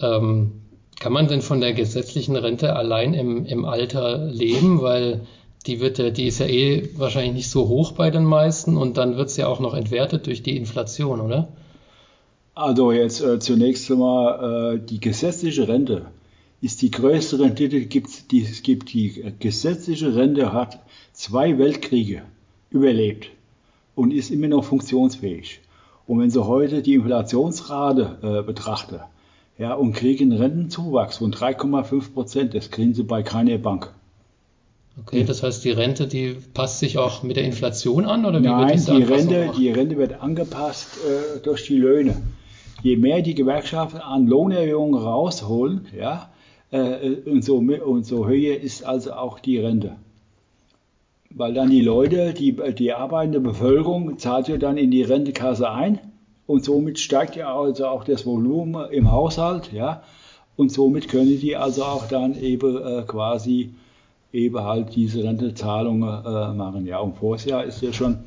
Ähm, 0.00 0.52
kann 1.00 1.12
man 1.12 1.28
denn 1.28 1.40
von 1.40 1.60
der 1.60 1.72
gesetzlichen 1.72 2.36
Rente 2.36 2.76
allein 2.76 3.14
im, 3.14 3.46
im 3.46 3.64
Alter 3.64 4.26
leben, 4.26 4.82
weil 4.82 5.22
die 5.66 5.80
wird 5.80 5.98
ja, 5.98 6.10
die 6.10 6.26
ist 6.26 6.40
ja 6.40 6.46
eh 6.46 6.90
wahrscheinlich 6.96 7.34
nicht 7.34 7.50
so 7.50 7.68
hoch 7.68 7.92
bei 7.92 8.10
den 8.10 8.24
meisten 8.24 8.76
und 8.76 8.98
dann 8.98 9.16
wird 9.16 9.28
es 9.28 9.36
ja 9.36 9.46
auch 9.46 9.60
noch 9.60 9.74
entwertet 9.74 10.26
durch 10.26 10.42
die 10.42 10.56
Inflation, 10.56 11.20
oder? 11.20 11.48
Also 12.54 12.92
jetzt 12.92 13.22
äh, 13.22 13.38
zunächst 13.38 13.90
einmal 13.90 14.74
äh, 14.74 14.78
die 14.78 15.00
gesetzliche 15.00 15.68
Rente 15.68 16.06
ist 16.62 16.80
die 16.80 16.92
größte 16.92 17.40
Rendite, 17.40 17.80
die 17.86 18.42
es 18.42 18.62
gibt. 18.62 18.92
Die 18.94 19.34
gesetzliche 19.40 20.14
Rente 20.14 20.52
hat 20.52 20.78
zwei 21.12 21.58
Weltkriege 21.58 22.22
überlebt 22.70 23.30
und 23.96 24.12
ist 24.12 24.30
immer 24.30 24.48
noch 24.48 24.64
funktionsfähig. 24.64 25.60
Und 26.06 26.20
wenn 26.20 26.30
Sie 26.30 26.44
heute 26.44 26.80
die 26.80 26.94
Inflationsrate 26.94 28.18
äh, 28.22 28.46
betrachten 28.46 29.00
ja, 29.58 29.74
und 29.74 29.92
kriegen 29.92 30.30
einen 30.30 30.40
Rentenzuwachs 30.40 31.18
von 31.18 31.32
3,5 31.32 32.14
Prozent, 32.14 32.54
das 32.54 32.70
kriegen 32.70 32.94
Sie 32.94 33.02
bei 33.02 33.22
keiner 33.22 33.58
Bank. 33.58 33.92
Okay, 35.00 35.24
das 35.24 35.42
heißt, 35.42 35.64
die 35.64 35.70
Rente, 35.70 36.06
die 36.06 36.36
passt 36.54 36.78
sich 36.78 36.98
auch 36.98 37.22
mit 37.22 37.36
der 37.36 37.44
Inflation 37.44 38.04
an 38.04 38.24
oder 38.24 38.40
wie 38.40 38.46
Nein, 38.46 38.78
wird 38.78 38.88
die, 38.88 39.04
die 39.04 39.12
Rente, 39.12 39.52
die 39.56 39.70
Rente 39.70 39.96
wird 39.96 40.22
angepasst 40.22 40.98
äh, 40.98 41.40
durch 41.40 41.66
die 41.66 41.78
Löhne. 41.78 42.22
Je 42.82 42.96
mehr 42.96 43.22
die 43.22 43.34
Gewerkschaften 43.34 43.98
an 43.98 44.26
Lohnerhöhungen 44.26 45.00
rausholen, 45.00 45.86
ja, 45.96 46.31
äh, 46.72 47.16
und, 47.26 47.44
so, 47.44 47.58
und 47.58 48.04
so 48.04 48.26
höher 48.26 48.58
ist 48.58 48.84
also 48.84 49.12
auch 49.12 49.38
die 49.38 49.58
Rente. 49.58 49.96
Weil 51.30 51.54
dann 51.54 51.70
die 51.70 51.80
Leute, 51.80 52.34
die, 52.34 52.56
die 52.74 52.92
arbeitende 52.92 53.40
Bevölkerung 53.40 54.18
zahlt 54.18 54.48
ja 54.48 54.56
dann 54.56 54.76
in 54.76 54.90
die 54.90 55.02
Rentekasse 55.02 55.70
ein 55.70 56.00
und 56.46 56.64
somit 56.64 56.98
steigt 56.98 57.36
ja 57.36 57.54
also 57.54 57.86
auch 57.86 58.04
das 58.04 58.26
Volumen 58.26 58.90
im 58.90 59.12
Haushalt, 59.12 59.72
ja. 59.72 60.02
Und 60.56 60.70
somit 60.70 61.08
können 61.08 61.40
die 61.40 61.56
also 61.56 61.84
auch 61.84 62.08
dann 62.08 62.38
eben 62.38 62.76
äh, 62.76 63.02
quasi 63.06 63.70
eben 64.32 64.62
halt 64.62 64.94
diese 64.94 65.24
Rentezahlungen 65.24 66.24
äh, 66.24 66.52
machen. 66.52 66.86
Ja, 66.86 66.98
und 66.98 67.16
voriges 67.16 67.46
ist 67.46 67.82
ja 67.82 67.92
schon 67.92 68.18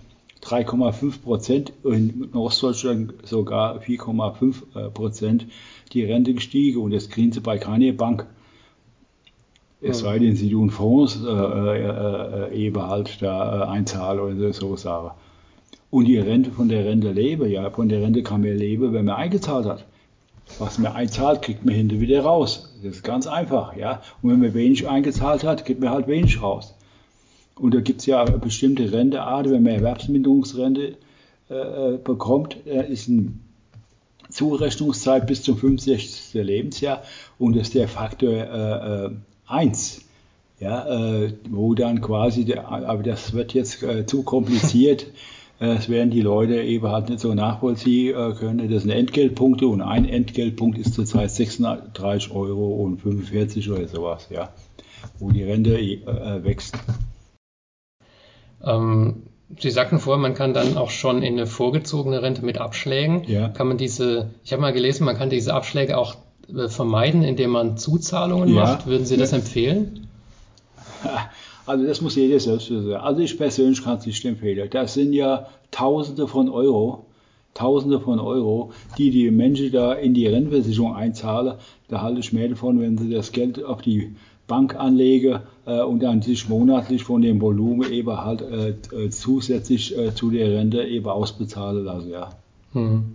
3,5 0.44 1.22
Prozent, 1.22 1.74
in 1.84 2.30
Ostdeutschland 2.34 3.14
sogar 3.24 3.80
4,5 3.80 4.90
Prozent 4.90 5.48
die 5.94 6.04
Rente 6.04 6.34
gestiegen 6.34 6.82
und 6.82 6.92
das 6.92 7.10
kriegen 7.10 7.32
sie 7.32 7.42
bei 7.42 7.58
keiner 7.58 7.92
Bank. 7.94 8.28
Es 9.88 10.00
sei 10.00 10.20
denn, 10.20 10.36
sie 10.36 10.50
tun 10.50 10.70
Fonds 10.72 11.20
äh, 11.24 11.30
äh, 11.30 12.50
äh, 12.50 12.56
eben 12.56 12.82
halt 12.82 13.22
da 13.22 13.64
äh, 13.64 13.68
einzahlen 13.68 14.20
oder 14.20 14.54
so 14.54 14.76
Sachen. 14.76 15.12
Und 15.92 16.06
die 16.06 16.18
Rente 16.18 16.52
von 16.52 16.70
der 16.70 16.86
Rente 16.86 17.12
lebe, 17.12 17.48
ja, 17.48 17.70
von 17.70 17.88
der 17.88 18.02
Rente 18.02 18.24
kann 18.24 18.42
man 18.42 18.58
leben, 18.58 18.94
wenn 18.94 19.06
man 19.06 19.16
eingezahlt 19.16 19.66
hat. 19.66 19.86
Was 20.60 20.78
man 20.78 20.94
einzahlt, 20.94 21.42
kriegt 21.42 21.66
man 21.66 21.74
hinter 21.74 22.00
wieder 22.00 22.22
raus. 22.22 22.76
Das 22.84 22.96
ist 22.96 23.04
ganz 23.04 23.28
einfach, 23.28 23.76
ja. 23.76 24.02
Und 24.22 24.32
wenn 24.32 24.40
man 24.40 24.54
wenig 24.54 24.88
eingezahlt 24.88 25.44
hat, 25.44 25.66
kriegt 25.66 25.80
man 25.80 25.90
halt 25.90 26.08
wenig 26.08 26.42
raus. 26.42 26.76
Und 27.56 27.74
da 27.74 27.80
gibt 27.80 28.02
es 28.02 28.06
ja 28.06 28.24
bestimmte 28.26 28.92
Rentearten, 28.92 29.52
wenn 29.52 29.64
man 29.64 29.74
Erwerbsminderungsrente 29.74 30.98
äh, 31.50 31.54
äh 31.54 31.98
bekommt, 31.98 32.58
äh, 32.66 32.92
ist 32.92 33.08
eine 33.08 33.34
Zurechnungszeit 34.30 35.28
bis 35.28 35.44
zum 35.44 35.58
65. 35.58 36.34
Lebensjahr 36.34 37.04
und 37.40 37.56
das 37.56 37.68
ist 37.68 37.76
der 37.76 37.88
Faktor 37.88 38.34
äh, 38.34 39.10
1. 39.48 40.02
Ja, 40.60 40.88
äh, 40.88 41.34
wo 41.50 41.74
dann 41.76 42.00
quasi, 42.00 42.46
der, 42.46 42.70
aber 42.70 43.04
das 43.04 43.34
wird 43.34 43.54
jetzt 43.54 43.84
äh, 43.84 44.06
zu 44.06 44.24
kompliziert. 44.24 45.08
Das 45.58 45.88
werden 45.88 46.12
die 46.12 46.20
Leute 46.20 46.62
eben 46.62 46.86
halt 46.86 47.08
nicht 47.08 47.22
so 47.22 47.34
nachvollziehen 47.34 48.14
äh, 48.14 48.34
können. 48.34 48.70
Das 48.70 48.84
sind 48.84 48.92
Entgeltpunkte 48.92 49.68
und 49.68 49.82
ein 49.82 50.04
Entgeltpunkt 50.04 50.78
ist 50.78 50.94
zurzeit 50.94 51.32
36 51.32 52.30
Euro 52.32 52.84
und 52.84 52.98
45 53.00 53.72
oder 53.72 53.88
sowas, 53.88 54.28
ja, 54.30 54.50
wo 55.18 55.32
die 55.32 55.44
Rente 55.44 55.80
äh, 55.80 56.44
wächst. 56.44 56.78
Ähm, 58.66 59.24
Sie 59.60 59.70
sagten 59.70 60.00
vorher, 60.00 60.22
man 60.22 60.34
kann 60.34 60.54
dann 60.54 60.76
auch 60.76 60.90
schon 60.90 61.22
in 61.22 61.34
eine 61.34 61.48
vorgezogene 61.48 62.22
Rente 62.22 62.44
mit 62.44 62.58
Abschlägen. 62.58 63.24
Ja. 63.26 63.50
Kann 63.50 63.68
man 63.68 63.78
diese, 63.78 64.32
ich 64.44 64.52
habe 64.52 64.62
mal 64.62 64.74
gelesen, 64.74 65.06
man 65.06 65.18
kann 65.18 65.30
diese 65.30 65.54
Abschläge 65.54 65.98
auch 65.98 66.16
äh, 66.16 66.18
vermeiden, 66.68 67.24
indem 67.24 67.52
man 67.52 67.78
Zuzahlungen 67.78 68.50
ja. 68.50 68.64
macht? 68.64 68.88
Würden 68.88 69.06
Sie 69.06 69.18
das 69.18 69.34
empfehlen? 69.34 70.08
Also 71.68 71.84
das 71.86 72.00
muss 72.00 72.16
jeder 72.16 72.40
selbst 72.40 72.70
wissen. 72.70 72.94
Also 72.94 73.22
ich 73.22 73.38
persönlich 73.38 73.84
kann 73.84 73.98
es 73.98 74.06
nicht 74.06 74.24
empfehlen. 74.24 74.70
Das 74.70 74.94
sind 74.94 75.14
ja 75.14 75.48
Tausende 75.72 76.28
von 76.28 76.48
Euro, 76.48 77.08
Tausende 77.56 78.00
von 78.00 78.20
Euro, 78.20 78.72
die 78.98 79.10
die 79.10 79.32
Menschen 79.32 79.72
da 79.72 79.94
in 79.94 80.14
die 80.14 80.28
Rentenversicherung 80.28 80.96
einzahlen. 80.96 81.56
Da 81.88 82.02
halte 82.02 82.20
ich 82.20 82.34
mehr 82.34 82.50
davon, 82.50 82.80
wenn 82.80 82.98
sie 82.98 83.10
das 83.10 83.32
Geld 83.32 83.64
auf 83.64 83.82
die 83.82 84.16
Bank 84.48 84.76
anlegen 84.76 85.40
äh, 85.66 85.82
und 85.82 86.04
dann 86.04 86.22
sich 86.22 86.48
monatlich 86.48 87.04
von 87.04 87.22
dem 87.22 87.42
Volumen 87.42 87.92
eben 87.92 88.16
halt 88.16 88.42
äh, 88.42 88.70
äh 88.96 89.10
zusätzlich 89.10 89.98
äh, 89.98 90.14
zu 90.14 90.30
der 90.30 90.52
Rente 90.52 90.84
eben 90.84 91.08
ausbezahlen 91.08 91.84
lassen. 91.84 92.12
Ja. 92.12 92.30
Hm. 92.74 93.15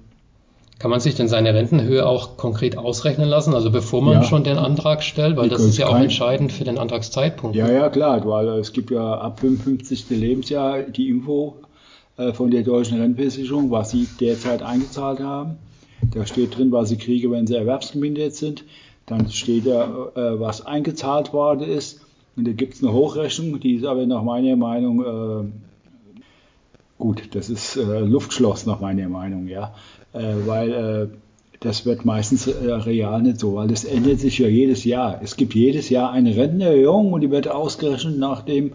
Kann 0.81 0.91
man 0.91 1.01
sich 1.01 1.15
denn 1.15 1.29
seine 1.29 1.53
Rentenhöhe 1.53 2.07
auch 2.07 2.39
konkret 2.39 2.79
ausrechnen 2.79 3.29
lassen, 3.29 3.53
also 3.53 3.71
bevor 3.71 4.01
man 4.01 4.15
ja. 4.15 4.23
schon 4.23 4.45
den 4.45 4.57
Antrag 4.57 5.03
stellt? 5.03 5.37
Weil 5.37 5.51
das 5.51 5.63
ist 5.63 5.77
ja 5.77 5.89
auch 5.89 5.97
entscheidend 5.97 6.53
für 6.53 6.65
den 6.65 6.79
Antragszeitpunkt. 6.79 7.55
Ja, 7.55 7.71
ja, 7.71 7.91
klar, 7.91 8.27
weil 8.27 8.49
es 8.59 8.73
gibt 8.73 8.91
ja 8.91 9.13
ab 9.19 9.41
55. 9.41 10.09
Lebensjahr 10.09 10.85
die 10.85 11.11
Info 11.11 11.57
äh, 12.17 12.33
von 12.33 12.51
der 12.51 12.63
deutschen 12.63 12.99
Rentenversicherung, 12.99 13.71
was 13.71 13.91
sie 13.91 14.09
derzeit 14.21 14.63
eingezahlt 14.63 15.21
haben. 15.21 15.59
Da 16.15 16.25
steht 16.25 16.57
drin, 16.57 16.73
was 16.73 16.89
sie 16.89 16.97
kriegen, 16.97 17.31
wenn 17.31 17.47
sie 17.47 17.57
erwerbsgemindert 17.57 18.35
sind. 18.35 18.65
Dann 19.05 19.31
steht 19.31 19.67
da, 19.67 19.85
äh, 20.17 20.41
was 20.41 20.65
eingezahlt 20.65 21.35
worden 21.35 21.69
ist. 21.69 22.01
Und 22.37 22.49
da 22.49 22.53
gibt 22.53 22.73
es 22.73 22.83
eine 22.83 22.95
Hochrechnung, 22.95 23.61
die 23.61 23.75
ist 23.75 23.85
aber 23.85 24.07
nach 24.07 24.23
meiner 24.23 24.57
Meinung 24.57 25.05
äh, 25.05 25.51
gut, 26.97 27.35
das 27.35 27.51
ist 27.51 27.77
äh, 27.77 28.01
Luftschloss 28.01 28.65
nach 28.65 28.81
meiner 28.81 29.11
Meinung, 29.11 29.47
ja. 29.47 29.75
Äh, 30.13 30.35
weil 30.47 30.73
äh, 30.73 31.17
das 31.61 31.85
wird 31.85 32.05
meistens 32.05 32.47
äh, 32.47 32.73
real 32.73 33.23
nicht 33.23 33.39
so, 33.39 33.55
weil 33.55 33.69
das 33.69 33.85
ändert 33.85 34.21
sich 34.21 34.39
ja 34.39 34.49
jedes 34.49 34.85
Jahr. 34.85 35.21
Es 35.23 35.37
gibt 35.37 35.55
jedes 35.55 35.91
Jahr 35.91 36.11
eine 36.11 36.37
Rentenerhöhung 36.37 37.13
und 37.13 37.21
die 37.21 37.31
wird 37.31 37.49
ausgerechnet 37.49 38.19
nach 38.19 38.43
dem, 38.43 38.73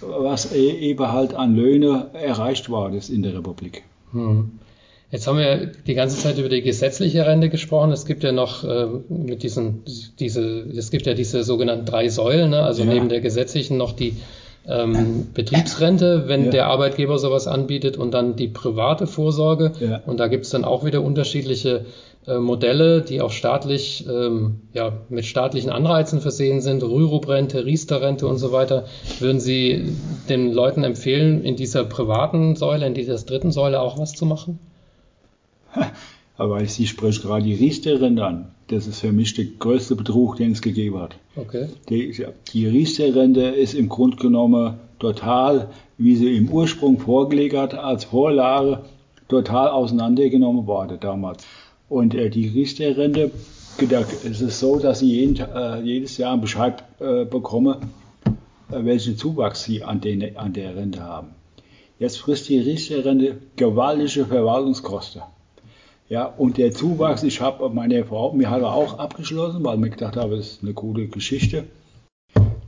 was 0.00 0.52
e-, 0.52 0.70
eben 0.70 1.10
halt 1.10 1.34
an 1.34 1.56
Löhne 1.56 2.10
erreicht 2.12 2.68
worden 2.68 2.94
ist 2.94 3.08
in 3.08 3.22
der 3.22 3.34
Republik. 3.34 3.82
Hm. 4.12 4.58
Jetzt 5.10 5.26
haben 5.26 5.38
wir 5.38 5.72
die 5.86 5.94
ganze 5.94 6.16
Zeit 6.16 6.38
über 6.38 6.48
die 6.48 6.62
gesetzliche 6.62 7.26
Rente 7.26 7.50
gesprochen. 7.50 7.92
Es 7.92 8.06
gibt 8.06 8.24
ja 8.24 8.32
noch 8.32 8.64
äh, 8.64 8.86
mit 9.08 9.42
diesen, 9.42 9.82
diese, 10.18 10.60
es 10.74 10.90
gibt 10.90 11.06
ja 11.06 11.14
diese 11.14 11.44
sogenannten 11.44 11.84
drei 11.84 12.08
Säulen, 12.08 12.50
ne? 12.50 12.62
also 12.62 12.82
ja. 12.82 12.92
neben 12.92 13.08
der 13.08 13.20
gesetzlichen 13.20 13.76
noch 13.76 13.92
die 13.92 14.16
ähm, 14.66 15.28
Betriebsrente, 15.34 16.24
wenn 16.28 16.46
ja. 16.46 16.50
der 16.50 16.66
Arbeitgeber 16.66 17.18
sowas 17.18 17.46
anbietet 17.46 17.96
und 17.96 18.12
dann 18.12 18.36
die 18.36 18.48
private 18.48 19.06
Vorsorge. 19.06 19.72
Ja. 19.80 20.02
Und 20.06 20.20
da 20.20 20.28
gibt 20.28 20.44
es 20.44 20.50
dann 20.50 20.64
auch 20.64 20.84
wieder 20.84 21.02
unterschiedliche 21.02 21.86
äh, 22.26 22.38
Modelle, 22.38 23.02
die 23.02 23.20
auch 23.20 23.32
staatlich, 23.32 24.06
ähm, 24.08 24.60
ja, 24.72 24.92
mit 25.08 25.24
staatlichen 25.24 25.70
Anreizen 25.70 26.20
versehen 26.20 26.60
sind, 26.60 26.82
Rürup-Rente, 26.84 27.64
Riester-Rente 27.64 28.26
und 28.26 28.38
so 28.38 28.52
weiter. 28.52 28.84
Würden 29.18 29.40
Sie 29.40 29.96
den 30.28 30.52
Leuten 30.52 30.84
empfehlen, 30.84 31.42
in 31.42 31.56
dieser 31.56 31.84
privaten 31.84 32.54
Säule, 32.54 32.86
in 32.86 32.94
dieser 32.94 33.16
dritten 33.16 33.50
Säule 33.50 33.80
auch 33.80 33.98
was 33.98 34.12
zu 34.12 34.26
machen? 34.26 34.60
Aber 36.42 36.66
Sie 36.66 36.88
sprechen 36.88 37.22
gerade 37.22 37.44
die 37.44 37.54
Riester-Rente 37.54 38.24
an. 38.24 38.46
Das 38.66 38.88
ist 38.88 38.98
für 38.98 39.12
mich 39.12 39.32
der 39.34 39.44
größte 39.44 39.94
Betrug, 39.94 40.38
den 40.38 40.50
es 40.50 40.60
gegeben 40.60 40.98
hat. 40.98 41.14
Okay. 41.36 41.68
Die, 41.88 42.26
die 42.52 42.66
Riester-Rente 42.66 43.42
ist 43.42 43.74
im 43.74 43.88
Grunde 43.88 44.16
genommen 44.16 44.74
total, 44.98 45.68
wie 45.98 46.16
sie 46.16 46.36
im 46.36 46.48
Ursprung 46.48 46.98
vorgelegt 46.98 47.54
hat, 47.54 47.74
als 47.74 48.06
Vorlage 48.06 48.80
total 49.28 49.68
auseinandergenommen 49.68 50.66
worden 50.66 50.98
damals. 51.00 51.44
Und 51.88 52.12
äh, 52.16 52.28
die 52.28 52.48
Riester-Rente, 52.48 53.30
es 54.28 54.40
ist 54.40 54.58
so, 54.58 54.80
dass 54.80 54.98
Sie 54.98 55.12
jeden, 55.12 55.36
äh, 55.36 55.80
jedes 55.82 56.18
Jahr 56.18 56.32
einen 56.32 56.40
Bescheid 56.40 56.82
äh, 56.98 57.24
bekommen, 57.24 57.76
äh, 58.24 58.84
welchen 58.84 59.16
Zuwachs 59.16 59.62
Sie 59.62 59.84
an, 59.84 60.00
den, 60.00 60.36
an 60.36 60.52
der 60.52 60.74
Rente 60.74 61.04
haben. 61.04 61.28
Jetzt 62.00 62.18
frisst 62.18 62.48
die 62.48 62.58
Riester-Rente 62.58 63.38
gewaltige 63.54 64.26
Verwaltungskosten. 64.26 65.22
Ja, 66.12 66.26
und 66.26 66.58
der 66.58 66.72
Zuwachs, 66.72 67.22
ich 67.22 67.40
habe 67.40 67.70
meine 67.70 68.04
Frau, 68.04 68.34
mir 68.34 68.50
hat 68.50 68.60
er 68.60 68.74
auch 68.74 68.98
abgeschlossen, 68.98 69.64
weil 69.64 69.82
ich 69.82 69.92
gedacht 69.92 70.18
habe, 70.18 70.36
das 70.36 70.46
ist 70.46 70.62
eine 70.62 70.74
coole 70.74 71.06
Geschichte. 71.06 71.64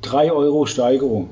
3 0.00 0.32
Euro 0.32 0.64
Steigerung, 0.64 1.28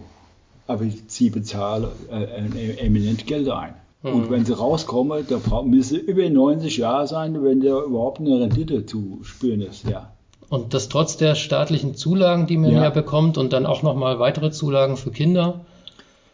aber 0.67 0.85
sie 1.07 1.31
bezahlen 1.31 1.87
äh, 2.11 2.77
eminent 2.85 3.27
Geld 3.27 3.49
ein. 3.49 3.73
Mhm. 4.03 4.13
Und 4.13 4.31
wenn 4.31 4.45
sie 4.45 4.53
rauskommen, 4.55 5.27
da 5.27 5.63
müssen 5.63 5.89
sie 5.89 6.01
über 6.01 6.29
90 6.29 6.77
Jahre 6.77 7.07
sein, 7.07 7.43
wenn 7.43 7.63
da 7.63 7.83
überhaupt 7.83 8.21
eine 8.21 8.41
Rendite 8.41 8.85
zu 8.85 9.21
spüren 9.23 9.63
ist, 9.63 9.89
ja. 9.89 10.13
Und 10.51 10.75
das 10.75 10.91
trotz 10.91 11.17
der 11.17 11.35
staatlichen 11.35 11.95
Zulagen, 11.95 12.47
die 12.47 12.59
man 12.59 12.73
ja, 12.73 12.83
ja 12.83 12.91
bekommt 12.91 13.39
und 13.39 13.55
dann 13.55 13.65
auch 13.65 13.83
nochmal 13.83 14.19
weitere 14.19 14.51
Zulagen 14.51 14.99
für 14.99 15.13
Kinder? 15.13 15.65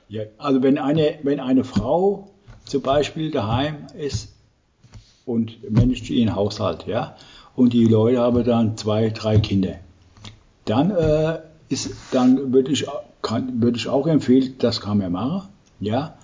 Ja, 0.09 0.25
also 0.39 0.61
wenn 0.61 0.77
eine, 0.77 1.21
wenn 1.23 1.39
eine 1.39 1.63
Frau 1.63 2.31
zum 2.65 2.83
Beispiel 2.83 3.31
daheim 3.31 3.87
ist 3.97 4.38
und 5.29 5.71
managt 5.71 6.09
ihren 6.11 6.35
Haushalt, 6.35 6.87
ja, 6.87 7.15
und 7.55 7.73
die 7.73 7.85
Leute 7.85 8.19
haben 8.19 8.45
dann 8.45 8.77
zwei, 8.77 9.11
drei 9.11 9.39
Kinder, 9.39 9.75
dann 10.65 10.91
äh, 10.91 11.39
ist, 11.69 11.91
dann 12.13 12.53
würde 12.53 12.73
ich, 12.73 12.87
kann, 13.23 13.63
würde 13.63 13.77
ich 13.77 13.89
auch 13.89 14.07
empfehlen, 14.07 14.55
das 14.59 14.81
kann 14.81 14.99
man 14.99 15.13
machen, 15.13 15.49
ja. 15.81 16.15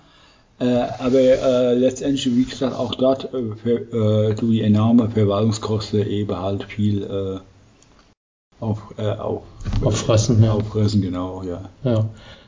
Äh, 0.57 0.87
aber 0.99 1.19
äh, 1.19 1.73
letztendlich, 1.75 2.33
wie 2.33 2.45
gesagt, 2.45 2.73
auch 2.73 2.95
dort 2.95 3.33
äh, 3.33 3.55
für, 3.61 4.29
äh, 4.29 4.35
die 4.35 4.61
enorme 4.61 5.09
Verwaltungskosten 5.09 6.07
eben 6.07 6.35
halt 6.35 6.63
viel 6.63 7.03
äh, 7.03 8.63
auf, 8.63 8.93
äh, 8.97 9.09
auf, 9.09 9.43
auffressen, 9.83 10.41
ja. 10.41 10.53
auffressen, 10.53 11.01
genau, 11.01 11.43
ja. 11.43 11.69
ja. 11.83 12.05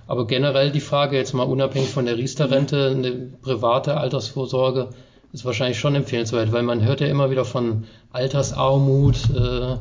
Aber 0.08 0.26
generell 0.26 0.72
die 0.72 0.80
Frage 0.80 1.18
jetzt 1.18 1.34
mal 1.34 1.44
unabhängig 1.44 1.90
von 1.90 2.06
der 2.06 2.18
Riester-Rente, 2.18 2.92
eine 2.96 3.12
private 3.42 3.98
Altersvorsorge, 3.98 4.92
ist 5.38 5.46
wahrscheinlich 5.46 5.78
schon 5.78 5.94
empfehlenswert, 5.94 6.52
weil 6.52 6.64
man 6.64 6.84
hört 6.84 7.00
ja 7.00 7.06
immer 7.06 7.30
wieder 7.30 7.46
von 7.46 7.84
Altersarmut, 8.12 9.30
äh, 9.36 9.78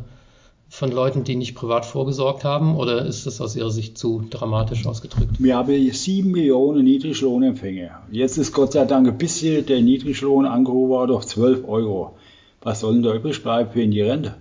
von 0.68 0.92
Leuten, 0.92 1.24
die 1.24 1.34
nicht 1.34 1.54
privat 1.54 1.86
vorgesorgt 1.86 2.44
haben, 2.44 2.76
oder 2.76 3.06
ist 3.06 3.26
das 3.26 3.40
aus 3.40 3.56
Ihrer 3.56 3.70
Sicht 3.70 3.96
zu 3.96 4.22
dramatisch 4.28 4.84
ausgedrückt? 4.84 5.36
Wir 5.38 5.56
haben 5.56 5.92
sieben 5.92 6.32
Millionen 6.32 6.84
Niedriglohnempfänger. 6.84 8.02
Jetzt 8.10 8.36
ist 8.36 8.52
Gott 8.52 8.72
sei 8.72 8.84
Dank 8.84 9.08
ein 9.08 9.16
bisschen 9.16 9.64
der 9.64 9.80
Niedriglohn 9.80 10.44
angehoben 10.44 11.14
auf 11.14 11.24
12 11.24 11.66
Euro. 11.66 12.16
Was 12.60 12.80
soll 12.80 12.94
denn 12.94 13.02
da 13.02 13.14
übrig 13.14 13.42
bleiben 13.42 13.70
für 13.70 13.86
die 13.86 14.02
Rente? 14.02 14.34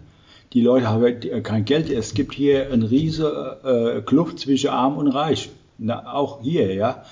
Die 0.51 0.61
Leute 0.61 0.89
haben 0.89 1.43
kein 1.43 1.63
Geld. 1.63 1.89
Es 1.89 2.13
gibt 2.13 2.33
hier 2.33 2.73
eine 2.73 2.91
riesige 2.91 3.57
äh, 3.63 4.01
Kluft 4.01 4.39
zwischen 4.39 4.69
Arm 4.69 4.97
und 4.97 5.07
Reich. 5.07 5.49
Na, 5.77 6.13
auch 6.13 6.41
hier, 6.41 6.73
ja. 6.73 7.05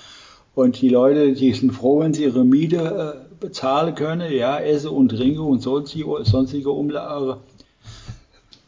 Und 0.54 0.80
die 0.80 0.88
Leute, 0.88 1.32
die 1.32 1.52
sind 1.52 1.72
froh, 1.72 2.00
wenn 2.00 2.14
sie 2.14 2.24
ihre 2.24 2.44
Miete 2.44 3.16
äh, 3.16 3.23
bezahlen 3.44 3.94
können, 3.94 4.32
ja, 4.32 4.58
Essen 4.58 4.90
und 4.90 5.10
Trinken 5.10 5.40
und 5.40 5.60
sonstige, 5.60 6.24
sonstige 6.24 6.70
Umlage. 6.70 7.38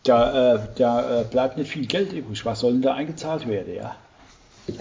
Da, 0.03 0.55
äh, 0.55 0.59
da 0.77 1.21
äh, 1.21 1.25
bleibt 1.25 1.57
nicht 1.57 1.71
viel 1.71 1.87
Geld 1.87 2.13
übrig. 2.13 2.45
Was 2.45 2.61
soll 2.61 2.73
denn 2.73 2.83
da 2.83 2.95
eingezahlt 2.95 3.49
werden, 3.49 3.75
ja? 3.75 3.97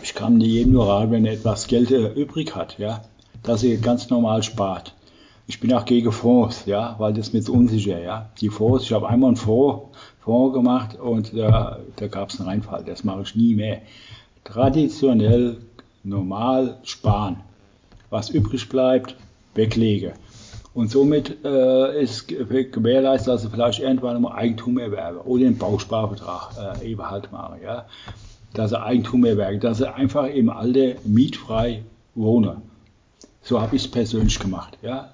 Ich 0.03 0.13
kann 0.13 0.41
jedem 0.41 0.73
nur 0.73 0.88
raten, 0.88 1.12
wenn 1.12 1.25
er 1.25 1.34
etwas 1.34 1.67
Geld 1.67 1.91
äh, 1.91 2.08
übrig 2.10 2.55
hat, 2.55 2.77
ja, 2.77 3.01
dass 3.43 3.63
er 3.63 3.77
ganz 3.77 4.10
normal 4.10 4.43
spart. 4.43 4.93
Ich 5.47 5.60
bin 5.60 5.73
auch 5.73 5.86
gegen 5.86 6.12
Fonds, 6.12 6.65
ja, 6.65 6.95
weil 6.97 7.13
das 7.13 7.31
mir 7.31 7.47
unsicher, 7.49 7.99
ja. 7.99 8.29
Die 8.41 8.49
Fonds, 8.49 8.84
ich 8.84 8.91
habe 8.91 9.08
einmal 9.08 9.29
einen 9.29 9.38
Fonds, 9.38 9.95
Fonds 10.19 10.53
gemacht 10.53 10.99
und 10.99 11.38
da, 11.38 11.79
da 11.95 12.08
gab 12.08 12.29
es 12.29 12.39
einen 12.39 12.49
Reinfall. 12.49 12.84
Das 12.84 13.03
mache 13.03 13.21
ich 13.21 13.36
nie 13.36 13.55
mehr. 13.55 13.81
Traditionell, 14.43 15.58
normal 16.03 16.79
sparen. 16.84 17.38
Was 18.10 18.29
übrig 18.29 18.67
bleibt, 18.69 19.15
weglege. 19.55 20.13
Und 20.73 20.91
somit 20.91 21.43
äh, 21.45 22.03
ist 22.03 22.27
gewährleistet, 22.27 23.29
dass 23.29 23.43
sie 23.43 23.49
vielleicht 23.49 23.79
irgendwann 23.79 24.21
mal 24.21 24.33
Eigentum 24.33 24.77
erwerben 24.77 25.19
oder 25.19 25.45
einen 25.45 25.57
Bausparvertrag 25.57 26.81
äh, 26.81 26.91
eben 26.91 27.09
halt 27.09 27.31
machen, 27.31 27.59
ja. 27.63 27.85
Dass 28.53 28.71
sie 28.71 28.81
Eigentum 28.81 29.23
erwerben, 29.23 29.61
dass 29.61 29.77
sie 29.77 29.93
einfach 29.93 30.27
im 30.27 30.49
Alter 30.49 30.95
mietfrei 31.05 31.83
wohnen. 32.13 32.57
So 33.41 33.61
habe 33.61 33.77
ich 33.77 33.83
es 33.83 33.87
persönlich 33.91 34.37
gemacht, 34.37 34.77
ja. 34.81 35.13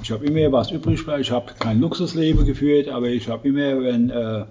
Ich 0.00 0.12
habe 0.12 0.26
immer 0.26 0.52
was 0.52 0.70
übrig, 0.70 1.04
ich 1.20 1.30
habe 1.30 1.52
kein 1.58 1.80
Luxusleben 1.80 2.44
geführt, 2.44 2.88
aber 2.88 3.08
ich 3.08 3.28
habe 3.28 3.48
immer, 3.48 3.82
wenn 3.82 4.10
äh, 4.10 4.44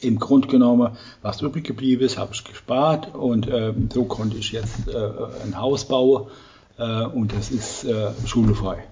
im 0.00 0.18
Grunde 0.18 0.48
genommen, 0.48 0.96
was 1.22 1.42
übrig 1.42 1.64
geblieben 1.64 2.02
ist, 2.02 2.18
habe 2.18 2.34
ich 2.34 2.42
gespart 2.42 3.14
und 3.14 3.48
äh, 3.48 3.72
so 3.92 4.04
konnte 4.04 4.36
ich 4.36 4.50
jetzt 4.52 4.88
äh, 4.88 5.10
ein 5.44 5.60
Haus 5.60 5.86
bauen 5.86 6.26
und 6.78 7.32
das 7.32 7.50
ist 7.50 7.84
äh, 7.84 8.10
schulefrei. 8.26 8.84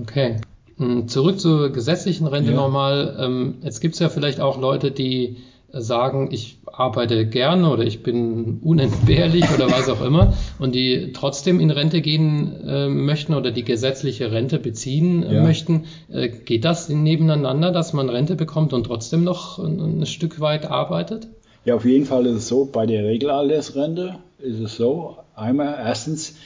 Okay. 0.00 0.36
Hm, 0.78 1.08
zurück 1.08 1.40
zur 1.40 1.70
gesetzlichen 1.70 2.26
Rente 2.26 2.52
ja. 2.52 2.56
nochmal. 2.56 3.16
Ähm, 3.20 3.56
jetzt 3.62 3.80
gibt 3.80 3.94
es 3.94 4.00
ja 4.00 4.08
vielleicht 4.08 4.40
auch 4.40 4.60
Leute, 4.60 4.90
die 4.90 5.36
sagen, 5.70 6.30
ich 6.30 6.58
arbeite 6.72 7.26
gerne 7.26 7.70
oder 7.70 7.82
ich 7.82 8.02
bin 8.02 8.60
unentbehrlich 8.62 9.44
oder 9.54 9.70
was 9.70 9.88
auch 9.88 10.00
immer 10.00 10.32
und 10.58 10.74
die 10.74 11.12
trotzdem 11.12 11.60
in 11.60 11.70
Rente 11.70 12.00
gehen 12.00 12.66
äh, 12.66 12.88
möchten 12.88 13.34
oder 13.34 13.50
die 13.50 13.64
gesetzliche 13.64 14.32
Rente 14.32 14.58
beziehen 14.58 15.22
äh, 15.24 15.34
ja. 15.34 15.42
möchten. 15.42 15.84
Äh, 16.10 16.28
geht 16.28 16.64
das 16.64 16.88
nebeneinander, 16.88 17.70
dass 17.70 17.92
man 17.92 18.08
Rente 18.08 18.34
bekommt 18.34 18.72
und 18.72 18.84
trotzdem 18.84 19.24
noch 19.24 19.58
ein, 19.58 20.00
ein, 20.00 20.06
Stück 20.06 20.40
weit 20.40 20.64
arbeitet? 20.64 21.28
Ja, 21.66 21.74
auf 21.74 21.84
jeden 21.84 22.06
Fall 22.06 22.24
ist 22.26 22.36
es 22.36 22.48
so, 22.48 22.64
bei 22.64 22.86
der 22.86 23.04
Regelaltersrente 23.04 24.16
ist 24.38 24.60
es 24.60 24.76
so, 24.76 25.18
einmal 25.34 25.76
erstens, 25.78 26.36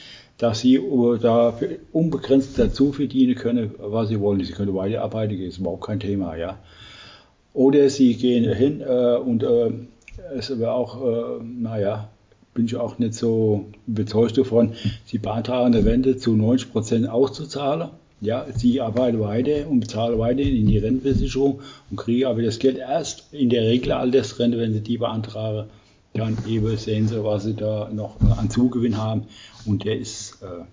dass 0.43 0.59
sie 0.59 0.77
da 1.21 1.57
unbegrenzt 1.93 2.59
dazu 2.59 2.91
verdienen 2.91 3.35
können, 3.35 3.71
was 3.77 4.09
sie 4.09 4.19
wollen. 4.19 4.43
Sie 4.43 4.51
können 4.51 4.75
weiterarbeiten, 4.75 5.37
das 5.37 5.53
ist 5.53 5.59
überhaupt 5.59 5.85
kein 5.85 6.01
Thema, 6.01 6.35
ja. 6.35 6.57
Oder 7.53 7.89
sie 7.89 8.15
gehen 8.15 8.53
hin 8.53 8.81
äh, 8.81 9.15
und 9.15 9.41
äh, 9.43 9.71
es 10.35 10.51
aber 10.51 10.73
auch, 10.73 11.01
äh, 11.01 11.43
naja, 11.43 12.09
bin 12.53 12.65
ich 12.65 12.75
auch 12.75 12.99
nicht 12.99 13.13
so 13.13 13.67
überzeugt 13.87 14.37
davon, 14.37 14.73
sie 15.05 15.17
beantragen 15.17 15.73
eine 15.73 15.85
Rente 15.85 16.17
zu 16.17 16.35
90 16.35 16.73
Prozent 16.73 17.09
auszuzahlen. 17.09 17.91
Ja, 18.19 18.45
sie 18.53 18.81
arbeiten 18.81 19.21
weiter 19.21 19.69
und 19.69 19.79
bezahlen 19.79 20.19
weiter 20.19 20.41
in 20.41 20.67
die 20.67 20.77
Rentenversicherung 20.77 21.61
und 21.89 21.97
kriegen 21.97 22.25
aber 22.25 22.41
das 22.41 22.59
Geld 22.59 22.77
erst 22.77 23.33
in 23.33 23.49
der 23.49 23.63
Regel 23.63 23.93
Altersrente, 23.93 24.57
wenn 24.57 24.73
sie 24.73 24.81
die 24.81 24.97
beantragen. 24.97 25.69
Dann 26.13 26.37
eben 26.47 26.77
sehen 26.77 27.07
sie, 27.07 27.23
was 27.23 27.43
sie 27.43 27.55
da 27.55 27.89
noch 27.91 28.19
an 28.37 28.49
Zugewinn 28.49 28.97
haben. 28.97 29.23
Und 29.65 29.83
der 29.85 29.97
ist, 29.97 30.41
äh, 30.41 30.63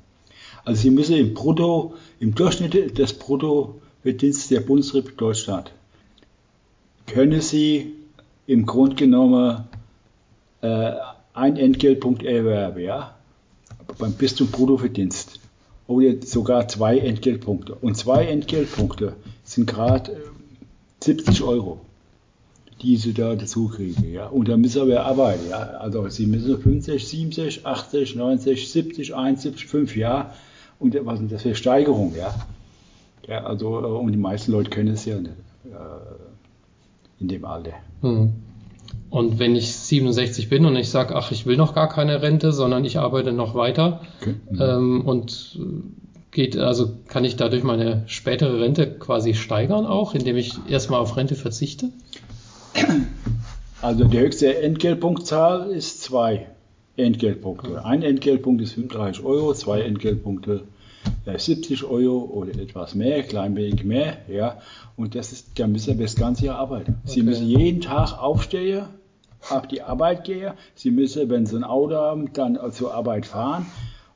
Also 0.65 0.83
Sie 0.83 0.91
müssen 0.91 1.17
im 1.17 1.35
Brutto, 1.35 1.95
im 2.19 2.35
Durchschnitt 2.35 2.99
des 2.99 3.13
Bruttoverdienstes 3.15 4.49
der 4.49 4.61
Bundesrepublik 4.61 5.19
Deutschland, 5.19 5.73
können 7.07 7.41
Sie 7.41 7.95
im 8.47 8.67
Grunde 8.67 8.97
genommen 8.97 9.65
äh, 10.61 10.93
ein 11.33 11.57
Entgeltpunkt 11.57 12.23
erwerben, 12.23 12.81
ja, 12.81 13.17
beim 13.99 14.13
bis 14.13 14.35
zum 14.35 14.49
Bruttoverdienst. 14.49 15.41
Oder 15.87 16.23
sogar 16.25 16.69
zwei 16.69 16.99
Entgeltpunkte. 16.99 17.75
Und 17.75 17.97
zwei 17.97 18.27
Entgeltpunkte 18.27 19.17
sind 19.43 19.67
gerade 19.67 20.17
70 21.03 21.43
Euro 21.43 21.81
die 22.83 22.97
sie 22.97 23.13
da 23.13 23.35
dazu 23.35 23.69
kriegen. 23.69 24.11
Ja? 24.13 24.27
Und 24.27 24.49
da 24.49 24.57
müssen 24.57 24.89
wir 24.89 25.05
arbeiten. 25.05 25.49
Ja? 25.51 25.59
Also 25.59 26.09
sie 26.09 26.27
müssen 26.27 26.59
50, 26.59 27.07
70, 27.07 27.67
80, 27.67 28.17
90, 28.17 28.71
70, 28.71 29.15
71, 29.15 29.67
5 29.67 29.97
Jahre. 29.97 30.31
Und 30.79 30.97
was 31.05 31.19
sind 31.19 31.31
das 31.31 31.43
für 31.43 31.55
Steigerung? 31.55 32.15
Ja? 32.17 32.35
ja 33.29 33.45
also, 33.45 33.69
und 33.69 34.13
die 34.13 34.19
meisten 34.19 34.53
Leute 34.53 34.71
können 34.71 34.89
es 34.89 35.05
ja 35.05 35.19
nicht 35.19 35.33
äh, 35.67 37.21
in 37.21 37.29
dem 37.29 37.45
Alter. 37.45 37.73
Hm. 38.01 38.33
Und 39.11 39.39
wenn 39.39 39.57
ich 39.57 39.75
67 39.75 40.49
bin 40.49 40.65
und 40.65 40.77
ich 40.77 40.89
sage, 40.89 41.17
ach, 41.17 41.33
ich 41.33 41.45
will 41.45 41.57
noch 41.57 41.75
gar 41.75 41.89
keine 41.89 42.23
Rente, 42.23 42.53
sondern 42.53 42.85
ich 42.85 42.99
arbeite 42.99 43.33
noch 43.33 43.55
weiter 43.55 44.01
okay. 44.21 44.35
mhm. 44.51 44.61
ähm, 44.61 45.01
und 45.03 45.59
geht, 46.31 46.57
also 46.57 46.93
kann 47.09 47.25
ich 47.25 47.37
dadurch 47.37 47.65
meine 47.65 48.05
spätere 48.07 48.61
Rente 48.61 48.87
quasi 48.99 49.35
steigern 49.35 49.85
auch, 49.85 50.15
indem 50.15 50.37
ich 50.37 50.55
erstmal 50.69 51.01
auf 51.01 51.17
Rente 51.17 51.35
verzichte? 51.35 51.91
Also 53.83 54.05
die 54.05 54.19
höchste 54.19 54.61
Entgeltpunktzahl 54.63 55.71
ist 55.71 56.03
zwei 56.03 56.49
Entgeltpunkte. 56.97 57.85
Ein 57.85 58.03
Entgeltpunkt 58.03 58.61
ist 58.63 58.75
35 58.75 59.25
Euro, 59.25 59.55
zwei 59.55 59.81
Entgeltpunkte 59.81 60.65
70 61.25 61.85
Euro 61.85 62.25
oder 62.33 62.51
etwas 62.61 62.95
mehr, 62.95 63.23
klein 63.23 63.57
wenig 63.57 63.85
mehr, 63.85 64.19
ja. 64.29 64.59
Und 64.97 65.15
das 65.15 65.33
ist, 65.33 65.59
da 65.59 65.67
müssen 65.67 65.99
wir 65.99 66.07
das 66.07 66.17
ganze 66.17 66.47
Jahr 66.47 66.59
arbeiten. 66.59 66.99
Okay. 67.03 67.13
Sie 67.13 67.23
müssen 67.23 67.47
jeden 67.47 67.81
Tag 67.81 68.13
aufstehen, 68.21 68.85
auf 69.49 69.67
die 69.67 69.83
Arbeit 69.83 70.25
gehen. 70.25 70.53
Sie 70.75 70.91
müssen, 70.91 71.31
wenn 71.31 71.47
Sie 71.47 71.57
ein 71.57 71.65
Auto 71.65 71.95
haben, 71.95 72.33
dann 72.35 72.59
zur 72.73 72.93
Arbeit 72.95 73.27
fahren. 73.27 73.67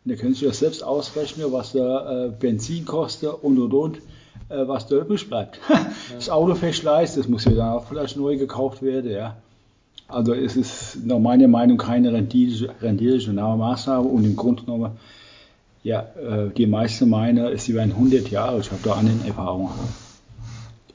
Und 0.05 0.13
da 0.13 0.17
können 0.17 0.35
Sie 0.35 0.47
sich 0.47 0.55
selbst 0.55 0.85
ausrechnen, 0.85 1.53
was 1.53 1.73
da 1.73 2.27
äh, 2.27 2.31
Benzin 2.31 2.85
kostet 2.85 3.33
und 3.43 3.59
und 3.59 3.73
und. 3.73 3.99
Äh, 4.55 4.69
was 4.69 4.87
da 4.87 4.97
übrig 4.97 5.29
bleibt. 5.29 5.59
das 6.15 6.31
Auto 6.31 6.55
verschleißt, 6.55 7.17
das 7.17 7.29
muss 7.29 7.45
ja 7.45 7.53
dann 7.53 7.73
auch 7.73 7.87
vielleicht 7.87 8.17
neu 8.17 8.37
gekauft 8.37 8.83
werden, 8.83 9.11
ja. 9.11 9.37
Also 10.07 10.35
es 10.35 10.55
ist 10.55 11.05
nach 11.05 11.19
meiner 11.19 11.49
Meinung 11.49 11.79
keine 11.79 12.13
rentierliche 12.13 13.33
Maßnahme 13.33 14.07
und 14.07 14.25
im 14.25 14.37
Grunde 14.37 14.63
genommen, 14.63 14.93
ja, 15.83 16.01
äh, 16.01 16.51
die 16.57 16.67
meisten 16.67 17.09
meiner, 17.09 17.57
sie 17.57 17.75
werden 17.75 17.93
100 17.93 18.31
Jahre, 18.31 18.61
ich 18.61 18.71
habe 18.71 18.83
da 18.85 18.93
andere 18.93 19.27
Erfahrungen. 19.27 19.73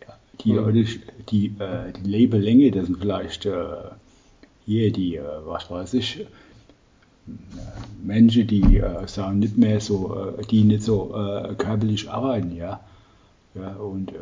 Ja, 0.07 0.13
die, 0.41 0.53
mhm. 0.53 0.87
die, 1.29 1.45
äh, 1.59 1.91
die 1.97 2.09
Lebelänge, 2.09 2.71
das 2.71 2.85
sind 2.85 2.99
vielleicht 2.99 3.45
äh, 3.45 3.51
hier 4.65 4.91
die, 4.91 5.15
äh, 5.15 5.23
was 5.45 5.69
weiß 5.69 5.95
ich, 5.95 6.25
Menschen, 8.03 8.47
die 8.47 8.77
äh, 8.77 9.07
sagen 9.07 9.39
nicht 9.39 9.57
mehr 9.57 9.81
so, 9.81 10.35
äh, 10.37 10.45
die 10.45 10.63
nicht 10.63 10.83
so 10.83 11.15
äh, 11.15 11.55
körperlich 11.55 12.09
arbeiten, 12.09 12.55
ja 12.55 12.79
ja, 13.55 13.73
und 13.75 14.11
äh, 14.11 14.15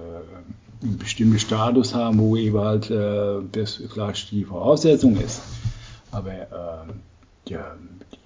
einen 0.84 0.98
bestimmten 0.98 1.40
Status 1.40 1.94
haben, 1.94 2.20
wo 2.20 2.36
eben 2.36 2.58
halt 2.60 2.90
äh, 2.90 3.40
das 3.52 3.82
vielleicht 3.90 4.32
die 4.32 4.44
Voraussetzung 4.44 5.18
ist. 5.18 5.42
Aber 6.12 6.32
äh, 6.32 7.50
ja, 7.50 7.76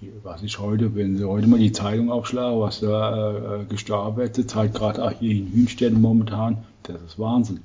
die, 0.00 0.12
was 0.22 0.42
ich 0.42 0.58
heute, 0.58 0.94
wenn 0.94 1.16
Sie 1.16 1.24
heute 1.24 1.46
mal 1.46 1.58
die 1.58 1.72
Zeitung 1.72 2.10
aufschlagen, 2.10 2.60
was 2.60 2.80
da 2.80 3.60
äh, 3.60 3.64
gestorben 3.64 4.16
wird, 4.16 4.34
zurzeit 4.34 4.74
gerade 4.74 5.02
auch 5.04 5.12
hier 5.12 5.32
in 5.32 5.52
Hünstetten 5.52 6.00
momentan, 6.00 6.58
das 6.84 6.96
ist 7.06 7.18
Wahnsinn. 7.18 7.60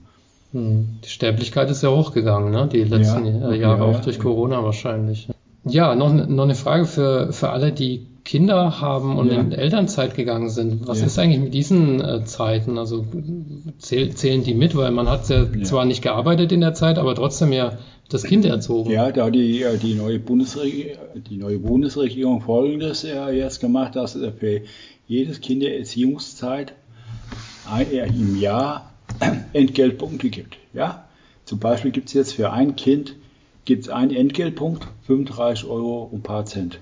Hm. 0.54 1.00
Die 1.04 1.10
Sterblichkeit 1.10 1.70
ist 1.70 1.84
ja 1.84 1.90
hochgegangen, 1.90 2.52
ne? 2.52 2.68
die 2.72 2.84
letzten 2.84 3.26
ja, 3.26 3.48
okay, 3.48 3.60
Jahre, 3.60 3.84
auch 3.84 4.00
durch 4.00 4.20
Corona 4.20 4.64
wahrscheinlich. 4.64 5.28
Ja, 5.66 5.96
noch, 5.96 6.14
noch 6.14 6.44
eine 6.44 6.56
Frage 6.56 6.86
für, 6.86 7.34
für 7.34 7.50
alle, 7.50 7.74
die 7.74 8.08
Kinder 8.28 8.82
haben 8.82 9.18
und 9.18 9.32
ja. 9.32 9.40
in 9.40 9.54
Elternzeit 9.54 10.14
gegangen 10.14 10.50
sind. 10.50 10.86
Was 10.86 11.00
ja. 11.00 11.06
ist 11.06 11.18
eigentlich 11.18 11.40
mit 11.40 11.54
diesen 11.54 12.02
äh, 12.02 12.26
Zeiten? 12.26 12.78
Also 12.78 13.06
zähl, 13.80 14.14
zählen 14.14 14.44
die 14.44 14.54
mit, 14.54 14.76
weil 14.76 14.92
man 14.92 15.10
hat 15.10 15.30
ja, 15.30 15.44
ja, 15.44 15.64
zwar 15.64 15.86
nicht 15.86 16.02
gearbeitet 16.02 16.52
in 16.52 16.60
der 16.60 16.74
Zeit, 16.74 17.00
aber 17.00 17.16
trotzdem 17.16 17.54
ja 17.54 17.78
das 18.10 18.24
Kind 18.24 18.44
erzogen. 18.46 18.92
Ja, 18.92 19.12
da 19.14 19.30
die, 19.30 19.64
äh, 19.64 19.78
die, 19.78 19.94
neue, 19.94 20.20
Bundesregierung, 20.20 21.24
die 21.30 21.38
neue 21.38 21.58
Bundesregierung 21.60 22.42
folgendes 22.42 23.04
ja 23.04 23.30
jetzt 23.30 23.62
gemacht, 23.62 23.96
dass 23.96 24.16
es 24.16 24.34
für 24.38 24.62
jedes 25.08 25.40
Kindererziehungszeit 25.40 26.74
im 27.92 28.40
Jahr 28.42 28.92
Entgeltpunkte 29.54 30.30
gibt. 30.30 30.58
Ja? 30.74 31.06
Zum 31.46 31.60
Beispiel 31.60 31.92
gibt 31.92 32.10
es 32.10 32.14
jetzt 32.14 32.34
für 32.34 32.52
ein 32.52 32.76
Kind 32.76 33.16
gibt's 33.64 33.90
einen 33.90 34.16
Entgeltpunkt, 34.16 34.88
35 35.08 35.66
Euro 35.66 36.04
und 36.04 36.20
ein 36.20 36.24
paar 36.24 36.46
Cent. 36.46 36.80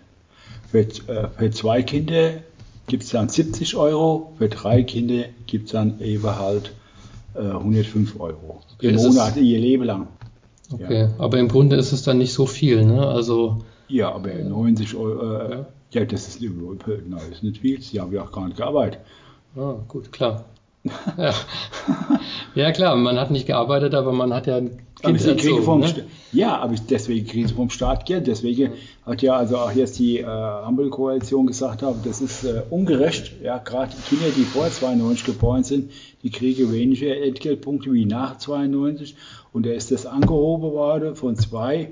Für, 0.76 0.82
äh, 0.82 1.30
für 1.38 1.52
zwei 1.52 1.84
Kinder 1.84 2.34
gibt 2.88 3.04
es 3.04 3.10
dann 3.12 3.30
70 3.30 3.78
Euro, 3.78 4.34
für 4.38 4.50
drei 4.50 4.84
Kinder 4.84 5.24
gibt 5.48 5.68
es 5.68 5.72
dann 5.72 6.02
eben 6.02 6.26
halt 6.26 6.74
äh, 7.34 7.40
105 7.40 8.20
Euro. 8.20 8.62
Okay, 8.76 8.90
Im 8.90 8.96
Monat, 8.96 9.38
ihr 9.38 9.60
Leben 9.60 9.86
lang. 9.86 10.08
Okay, 10.70 11.04
ja. 11.04 11.10
aber 11.18 11.40
im 11.40 11.48
Grunde 11.48 11.78
ist 11.78 11.94
es 11.94 12.04
dann 12.04 12.18
nicht 12.18 12.34
so 12.34 12.46
viel, 12.46 12.84
ne? 12.84 13.08
Also. 13.08 13.60
Ja, 13.88 14.14
aber 14.14 14.34
90 14.34 14.96
Euro, 14.96 15.38
äh, 15.38 15.52
ja. 15.52 15.66
ja. 15.92 16.06
das 16.06 16.28
ist, 16.28 16.42
nein, 16.42 17.22
ist 17.32 17.44
nicht 17.44 17.62
viel, 17.62 17.82
sie 17.82 18.02
haben 18.02 18.12
ja 18.12 18.24
auch 18.24 18.34
gar 18.34 18.46
nicht 18.46 18.58
gearbeitet. 18.58 19.00
Ah, 19.56 19.76
gut, 19.88 20.12
klar. 20.12 20.44
Ja. 21.18 21.34
ja, 22.56 22.72
klar, 22.72 22.96
man 22.96 23.20
hat 23.20 23.32
nicht 23.32 23.48
gearbeitet, 23.48 23.96
aber 23.96 24.12
man 24.12 24.34
hat 24.34 24.48
ja 24.48 24.58
ein 24.58 24.82
Kind 25.02 25.26
erzogen, 25.26 25.64
vom 25.64 25.80
ne? 25.82 26.06
Ja, 26.32 26.58
aber 26.58 26.76
deswegen 26.90 27.28
kriegen 27.28 27.48
sie 27.48 27.54
vom 27.54 27.70
Staat 27.70 28.06
Geld. 28.06 28.28
Deswegen 28.28 28.74
hat 29.06 29.22
ja 29.22 29.36
also 29.36 29.58
auch 29.58 29.72
jetzt 29.72 30.00
die 30.00 30.20
äh, 30.20 30.26
Ampelkoalition 30.26 31.48
gesagt, 31.48 31.82
haben, 31.82 32.00
das 32.04 32.22
ist 32.22 32.44
äh, 32.44 32.62
ungerecht. 32.70 33.34
Ja, 33.44 33.58
gerade 33.58 33.94
Kinder, 34.10 34.28
die 34.36 34.44
vor 34.44 34.70
92 34.70 35.26
geboren 35.26 35.64
sind, 35.64 35.92
die 36.24 36.30
kriegen 36.30 36.72
weniger 36.72 37.16
Entgeltpunkte 37.18 37.92
wie 37.94 38.06
nach 38.06 38.38
92. 38.38 39.16
Und 39.54 39.66
da 39.66 39.72
ist 39.72 39.92
das 39.92 40.06
angehoben 40.06 40.72
worden 40.72 41.16
von 41.16 41.36
zwei 41.36 41.92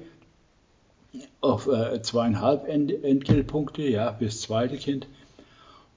auf 1.42 1.68
äh, 1.68 2.02
zweieinhalb 2.02 2.68
Ent 2.68 3.04
Entgeltpunkte, 3.04 3.84
ja, 3.84 4.14
fürs 4.14 4.42
zweite 4.42 4.78
Kind. 4.78 5.08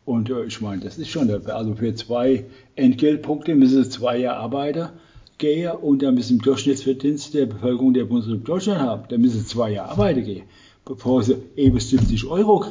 Und 0.06 0.30
äh, 0.30 0.44
ich 0.44 0.60
meine, 0.62 0.80
das 0.80 0.96
ist 0.96 1.08
schon, 1.08 1.28
also 1.30 1.74
für 1.74 1.94
zwei 1.94 2.46
Entgeltpunkte 2.76 3.54
müssen 3.54 3.84
sie 3.84 3.90
zwei 3.90 4.16
Jahre 4.16 4.38
arbeiten 4.38 4.88
gehen 5.36 5.72
und 5.72 6.02
dann 6.02 6.14
müssen 6.14 6.36
im 6.36 6.42
Durchschnittsverdienst 6.42 7.34
der 7.34 7.46
Bevölkerung 7.46 7.92
der 7.92 8.04
Bundesrepublik 8.04 8.46
Deutschland 8.46 8.80
haben. 8.80 9.02
Da 9.08 9.18
müssen 9.18 9.40
sie 9.40 9.46
zwei 9.46 9.72
Jahre 9.72 9.90
arbeiten 9.90 10.24
gehen, 10.24 10.44
bevor 10.84 11.22
sie 11.22 11.36
eben 11.56 11.78
70 11.78 12.24
Euro 12.26 12.64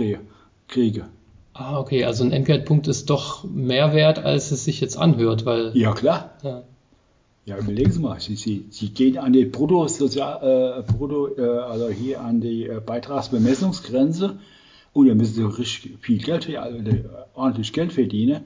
kriegen. 0.68 1.04
Ah, 1.54 1.80
okay, 1.80 2.06
also 2.06 2.24
ein 2.24 2.32
Entgeltpunkt 2.32 2.88
ist 2.88 3.10
doch 3.10 3.44
mehr 3.44 3.94
wert, 3.94 4.20
als 4.20 4.52
es 4.52 4.66
sich 4.66 4.82
jetzt 4.82 4.98
anhört, 4.98 5.46
weil. 5.46 5.72
Ja, 5.76 5.94
klar. 5.94 6.32
Ja. 6.42 6.64
Ja, 7.46 7.60
überlegen 7.60 7.92
Sie 7.92 8.00
mal, 8.00 8.20
Sie, 8.20 8.36
Sie, 8.36 8.66
Sie 8.72 8.90
gehen 8.90 9.20
an 9.20 9.32
die 9.32 9.46
Brutto, 9.46 9.88
Sozial, 9.88 10.82
äh, 10.82 10.92
Brutto 10.92 11.28
äh, 11.38 11.42
also 11.44 11.90
hier 11.90 12.20
an 12.22 12.42
die 12.42 12.66
äh, 12.66 12.82
Beitragsbemessungsgrenze 12.84 14.40
und 14.96 15.10
dann 15.10 15.18
müssen 15.18 15.34
Sie 15.34 15.44
richtig 15.44 15.98
viel 16.00 16.20
Geld, 16.20 16.56
also 16.56 16.78
ordentlich 17.34 17.74
Geld 17.74 17.92
verdienen 17.92 18.46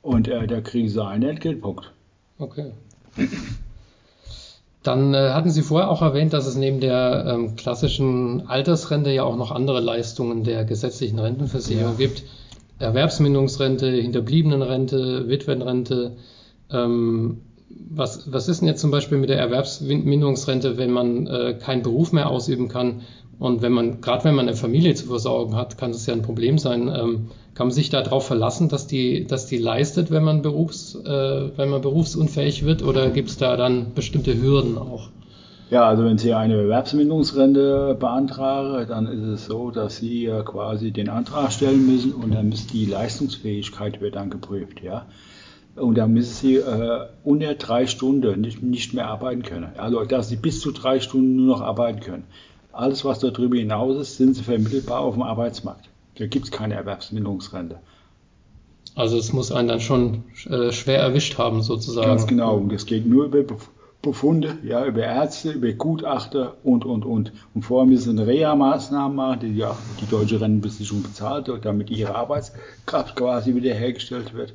und 0.00 0.28
äh, 0.28 0.46
da 0.46 0.60
kriegen 0.60 0.88
Sie 0.88 1.04
einen 1.04 1.24
Entgeltpunkt. 1.24 1.90
Okay. 2.38 2.70
Dann 4.84 5.12
äh, 5.12 5.30
hatten 5.30 5.50
Sie 5.50 5.62
vorher 5.62 5.90
auch 5.90 6.00
erwähnt, 6.00 6.32
dass 6.34 6.46
es 6.46 6.54
neben 6.54 6.78
der 6.78 7.26
ähm, 7.26 7.56
klassischen 7.56 8.46
Altersrente 8.46 9.10
ja 9.10 9.24
auch 9.24 9.36
noch 9.36 9.50
andere 9.50 9.80
Leistungen 9.80 10.44
der 10.44 10.64
gesetzlichen 10.64 11.18
Rentenversicherung 11.18 11.98
ja. 11.98 12.06
gibt. 12.06 12.22
Erwerbsminderungsrente, 12.78 13.90
Hinterbliebenenrente, 13.90 15.28
Witwenrente. 15.28 16.16
Ähm, 16.70 17.40
was, 17.68 18.30
was 18.32 18.48
ist 18.48 18.60
denn 18.60 18.68
jetzt 18.68 18.80
zum 18.80 18.92
Beispiel 18.92 19.18
mit 19.18 19.30
der 19.30 19.38
Erwerbsminderungsrente, 19.38 20.76
wenn 20.76 20.92
man 20.92 21.26
äh, 21.26 21.58
keinen 21.60 21.82
Beruf 21.82 22.12
mehr 22.12 22.30
ausüben 22.30 22.68
kann? 22.68 23.02
Und 23.38 23.62
wenn 23.62 23.72
man, 23.72 24.00
gerade 24.00 24.24
wenn 24.24 24.34
man 24.34 24.46
eine 24.46 24.56
Familie 24.56 24.94
zu 24.94 25.06
versorgen 25.06 25.56
hat, 25.56 25.78
kann 25.78 25.92
das 25.92 26.06
ja 26.06 26.14
ein 26.14 26.22
Problem 26.22 26.58
sein. 26.58 26.88
Ähm, 26.88 27.30
kann 27.54 27.66
man 27.66 27.74
sich 27.74 27.90
darauf 27.90 28.26
verlassen, 28.26 28.68
dass 28.68 28.86
die, 28.86 29.26
dass 29.26 29.46
die 29.46 29.58
leistet, 29.58 30.10
wenn 30.10 30.24
man, 30.24 30.42
berufs, 30.42 30.94
äh, 30.94 31.56
wenn 31.56 31.68
man 31.68 31.82
berufsunfähig 31.82 32.64
wird, 32.64 32.82
oder 32.82 33.10
gibt 33.10 33.28
es 33.28 33.36
da 33.36 33.56
dann 33.56 33.94
bestimmte 33.94 34.40
Hürden 34.40 34.78
auch? 34.78 35.10
Ja, 35.72 35.88
also 35.88 36.04
wenn 36.04 36.18
Sie 36.18 36.34
eine 36.34 36.56
Erwerbsminderungsrente 36.56 37.96
beantragen, 37.98 38.86
dann 38.88 39.06
ist 39.06 39.26
es 39.26 39.46
so, 39.46 39.70
dass 39.70 39.96
Sie 39.96 40.30
quasi 40.44 40.90
den 40.90 41.08
Antrag 41.08 41.50
stellen 41.50 41.86
müssen 41.86 42.12
und 42.12 42.34
dann 42.34 42.50
muss 42.50 42.66
die 42.66 42.84
Leistungsfähigkeit 42.84 44.02
wird 44.02 44.16
dann 44.16 44.28
geprüft, 44.28 44.82
ja. 44.82 45.06
Und 45.74 45.96
dann 45.96 46.12
müssen 46.12 46.34
Sie 46.34 46.56
äh, 46.56 47.06
unter 47.24 47.54
drei 47.54 47.86
Stunden 47.86 48.42
nicht, 48.42 48.62
nicht 48.62 48.92
mehr 48.92 49.08
arbeiten 49.08 49.42
können. 49.42 49.72
Also 49.78 50.04
dass 50.04 50.28
Sie 50.28 50.36
bis 50.36 50.60
zu 50.60 50.72
drei 50.72 51.00
Stunden 51.00 51.36
nur 51.36 51.56
noch 51.56 51.62
arbeiten 51.62 52.00
können. 52.00 52.24
Alles, 52.72 53.04
was 53.04 53.18
darüber 53.18 53.56
hinaus 53.56 53.96
ist, 53.96 54.16
sind 54.16 54.34
Sie 54.34 54.42
vermittelbar 54.42 55.00
auf 55.00 55.14
dem 55.14 55.22
Arbeitsmarkt. 55.22 55.88
Da 56.18 56.26
gibt 56.26 56.46
es 56.46 56.50
keine 56.50 56.74
Erwerbsminderungsrente. 56.74 57.78
Also 58.94 59.16
es 59.16 59.32
muss 59.32 59.52
einen 59.52 59.68
dann 59.68 59.80
schon 59.80 60.24
äh, 60.48 60.72
schwer 60.72 61.00
erwischt 61.00 61.38
haben, 61.38 61.62
sozusagen. 61.62 62.08
Ganz 62.08 62.26
genau. 62.26 62.56
Und 62.56 62.72
es 62.72 62.84
geht 62.84 63.06
nur 63.06 63.26
über 63.26 63.42
Befunde, 64.02 64.58
ja, 64.64 64.84
über 64.84 65.02
Ärzte, 65.02 65.52
über 65.52 65.72
Gutachter 65.72 66.56
und, 66.64 66.84
und, 66.84 67.04
und. 67.04 67.32
Und 67.54 67.62
vorher 67.62 67.88
müssen 67.88 68.18
Reha-Maßnahmen 68.18 69.16
machen, 69.16 69.40
die 69.40 69.56
ja 69.56 69.76
die 70.00 70.06
deutsche 70.06 70.40
Rentenversicherung 70.40 71.02
bezahlt, 71.02 71.50
damit 71.62 71.90
ihre 71.90 72.14
Arbeitskraft 72.14 73.16
quasi 73.16 73.54
wiederhergestellt 73.54 74.34
wird. 74.34 74.54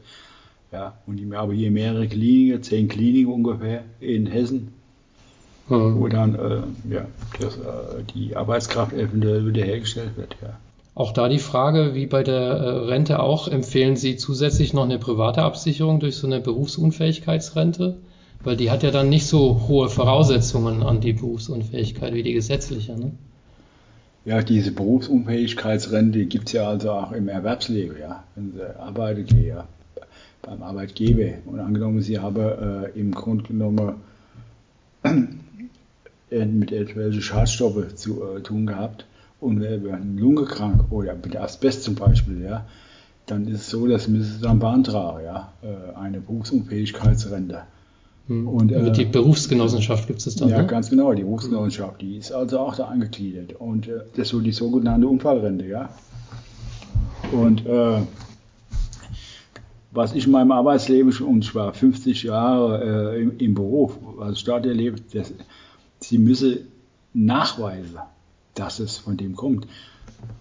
Ja, 0.72 0.98
und 1.08 1.20
ich 1.20 1.34
habe 1.34 1.54
hier 1.54 1.72
mehrere 1.72 2.08
Kliniken, 2.08 2.62
zehn 2.62 2.90
Kliniken 2.90 3.32
ungefähr 3.32 3.86
in 4.02 4.26
Hessen, 4.26 4.74
mhm. 5.70 6.00
wo 6.00 6.08
dann 6.08 6.36
äh, 6.36 6.94
ja, 6.94 7.06
das, 7.40 7.58
äh, 7.58 8.04
die 8.14 8.36
Arbeitskraft 8.36 8.94
eventuell 8.94 9.46
wiederhergestellt 9.46 10.18
wird. 10.18 10.36
Ja. 10.42 10.58
Auch 10.96 11.12
da 11.12 11.30
die 11.30 11.40
Frage, 11.40 11.94
wie 11.94 12.08
bei 12.08 12.24
der 12.24 12.42
äh, 12.42 12.70
Rente 12.88 13.20
auch, 13.20 13.48
empfehlen 13.48 13.96
Sie 13.96 14.18
zusätzlich 14.18 14.74
noch 14.74 14.84
eine 14.84 14.98
private 14.98 15.44
Absicherung 15.44 16.00
durch 16.00 16.16
so 16.16 16.26
eine 16.26 16.40
Berufsunfähigkeitsrente? 16.40 17.98
Weil 18.44 18.58
die 18.58 18.72
hat 18.72 18.84
ja 18.84 18.92
dann 18.92 19.10
nicht 19.10 19.28
so 19.28 19.68
hohe 19.68 19.90
Voraussetzungen 19.90 20.84
an 20.84 21.02
die 21.02 21.14
Berufsunfähigkeit 21.14 22.14
wie 22.14 22.24
die 22.24 22.34
gesetzliche. 22.34 22.98
Ne? 22.98 23.12
Ja, 24.26 24.42
diese 24.42 24.72
Berufsunfähigkeitsrente 24.72 26.26
gibt 26.26 26.48
es 26.48 26.54
ja 26.54 26.68
also 26.68 26.92
auch 26.92 27.12
im 27.12 27.28
Erwerbsleben, 27.30 27.98
ja. 28.00 28.24
Wenn 28.36 28.54
Sie 28.54 28.80
arbeiten 28.80 29.26
gehen, 29.26 29.48
ja, 29.48 29.68
beim 30.42 30.64
Arbeitgeber. 30.64 31.38
Und 31.46 31.60
angenommen, 31.60 32.02
Sie 32.02 32.20
haben 32.20 32.42
äh, 32.42 33.00
im 33.00 33.12
Grunde 33.12 33.44
genommen 33.44 33.96
mit 36.30 36.72
irgendwelchen 36.72 37.22
Schadstoffen 37.22 37.96
zu 37.96 38.24
äh, 38.24 38.42
tun 38.42 38.68
gehabt 38.68 39.06
und 39.40 39.62
werden 39.62 40.18
Lunge 40.18 40.46
krank 40.46 40.92
oder 40.92 41.16
mit 41.16 41.36
Asbest 41.36 41.84
zum 41.84 41.96
Beispiel, 41.96 42.44
ja, 42.44 42.66
dann 43.28 43.48
ist 43.48 43.62
es 43.62 43.70
so, 43.70 43.88
dass 43.88 44.08
müssen 44.08 44.38
Sie 44.38 44.42
dann 44.42 44.60
beantragen, 44.60 45.24
ja, 45.24 45.54
äh, 45.62 45.96
eine 45.98 46.20
Berufsunfähigkeitsrente. 46.20 47.64
Hm. 48.28 48.48
Und, 48.48 48.72
äh, 48.72 48.92
die 48.92 49.06
Berufsgenossenschaft 49.06 50.08
gibt 50.08 50.26
es 50.26 50.36
dann? 50.36 50.50
Ja, 50.50 50.62
ne? 50.62 50.68
ganz 50.68 50.90
genau, 50.90 51.14
die 51.14 51.24
Berufsgenossenschaft, 51.24 52.02
die 52.02 52.18
ist 52.18 52.32
also 52.32 52.60
auch 52.60 52.76
da 52.76 52.86
angegliedert. 52.86 53.54
Und 53.54 53.88
äh, 53.88 54.00
das 54.16 54.28
ist 54.28 54.30
so 54.30 54.40
die 54.42 54.52
sogenannte 54.52 55.08
Unfallrente, 55.08 55.66
ja. 55.66 55.90
Und 57.32 57.66
äh, 57.66 58.02
was 59.92 60.14
ich 60.14 60.26
in 60.26 60.32
meinem 60.32 60.52
Arbeitsleben 60.52 61.12
schon, 61.12 61.28
und 61.28 61.46
ich 61.46 61.56
war 61.56 61.74
50 61.74 62.24
Jahre 62.24 63.16
äh, 63.16 63.22
im, 63.22 63.38
im, 63.38 63.54
Beruf, 63.54 63.98
was 64.18 64.38
ich 64.38 64.44
dort 64.44 64.66
erlebt, 64.66 65.16
das, 65.16 65.34
sie 66.00 66.18
müssen 66.18 66.68
nachweisen, 67.14 67.98
dass 68.56 68.80
es 68.80 68.98
von 68.98 69.18
dem 69.18 69.36
kommt. 69.36 69.68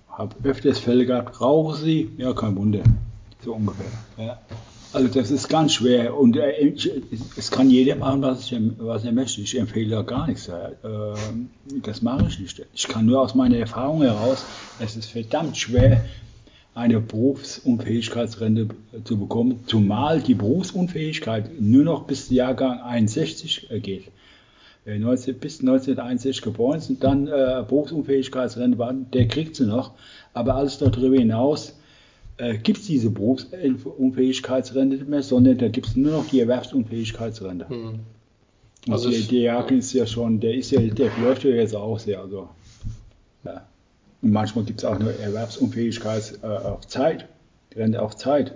Habe 0.08 0.34
öfters 0.44 0.78
Fälle 0.78 1.04
gehabt, 1.04 1.40
rauchen 1.40 1.76
Sie? 1.76 2.10
Ja, 2.16 2.32
kein 2.32 2.56
Wunder, 2.56 2.82
so 3.44 3.54
ungefähr. 3.54 3.86
Ja. 4.16 4.38
Also 4.92 5.08
das 5.08 5.30
ist 5.30 5.48
ganz 5.48 5.74
schwer 5.74 6.16
und 6.16 6.36
äh, 6.36 6.72
es 7.36 7.50
kann 7.50 7.68
jeder 7.68 7.96
machen, 7.96 8.22
was, 8.22 8.50
ich, 8.50 8.58
was 8.78 9.04
er 9.04 9.12
möchte. 9.12 9.42
Ich 9.42 9.58
empfehle 9.58 9.90
da 9.90 10.02
gar 10.02 10.26
nichts. 10.26 10.48
Äh, 10.48 10.70
das 11.82 12.00
mache 12.00 12.26
ich 12.28 12.38
nicht. 12.38 12.64
Ich 12.72 12.88
kann 12.88 13.04
nur 13.04 13.20
aus 13.20 13.34
meiner 13.34 13.58
Erfahrung 13.58 14.02
heraus, 14.02 14.46
es 14.78 14.96
ist 14.96 15.10
verdammt 15.10 15.56
schwer, 15.58 16.02
eine 16.74 17.00
Berufsunfähigkeitsrente 17.00 18.68
zu 19.04 19.18
bekommen, 19.18 19.60
zumal 19.66 20.20
die 20.20 20.34
Berufsunfähigkeit 20.34 21.60
nur 21.60 21.84
noch 21.84 22.04
bis 22.04 22.30
Jahrgang 22.30 22.80
61 22.80 23.68
geht. 23.82 24.04
Wer 24.86 25.00
19, 25.00 25.40
bis 25.40 25.58
1961 25.58 26.42
geboren 26.42 26.78
ist 26.78 26.88
und 26.88 27.02
dann 27.02 27.26
äh, 27.26 27.64
Berufsunfähigkeitsrente 27.66 28.78
war, 28.78 28.92
der 28.92 29.26
kriegt 29.26 29.56
sie 29.56 29.66
noch. 29.66 29.94
Aber 30.32 30.54
alles 30.54 30.78
darüber 30.78 31.16
hinaus 31.16 31.76
äh, 32.36 32.56
gibt 32.56 32.78
es 32.78 32.86
diese 32.86 33.10
Berufsunfähigkeitsrente 33.10 34.94
nicht 34.94 35.08
mehr, 35.08 35.24
sondern 35.24 35.58
da 35.58 35.66
gibt 35.66 35.88
es 35.88 35.96
nur 35.96 36.12
noch 36.12 36.28
die 36.28 36.38
Erwerbsunfähigkeitsrente. 36.38 37.66
Mhm. 37.68 37.98
Also 38.88 39.10
der, 39.10 39.22
der 39.22 39.40
Jagd 39.40 39.72
ist 39.72 39.92
ja 39.92 40.06
schon, 40.06 40.38
der 40.38 40.54
ist 40.54 40.70
ja, 40.70 40.80
der 40.80 41.10
läuft 41.20 41.42
ja 41.42 41.50
jetzt 41.50 41.74
auch 41.74 41.98
sehr. 41.98 42.20
Also, 42.20 42.48
ja. 43.44 43.66
Und 44.22 44.30
manchmal 44.30 44.64
gibt 44.66 44.78
es 44.78 44.84
auch 44.84 45.00
eine 45.00 45.18
Erwerbsunfähigkeit 45.18 46.38
äh, 46.44 46.46
auf 46.46 46.86
Zeit, 46.86 47.26
Rente 47.74 48.00
auf 48.00 48.14
Zeit 48.14 48.54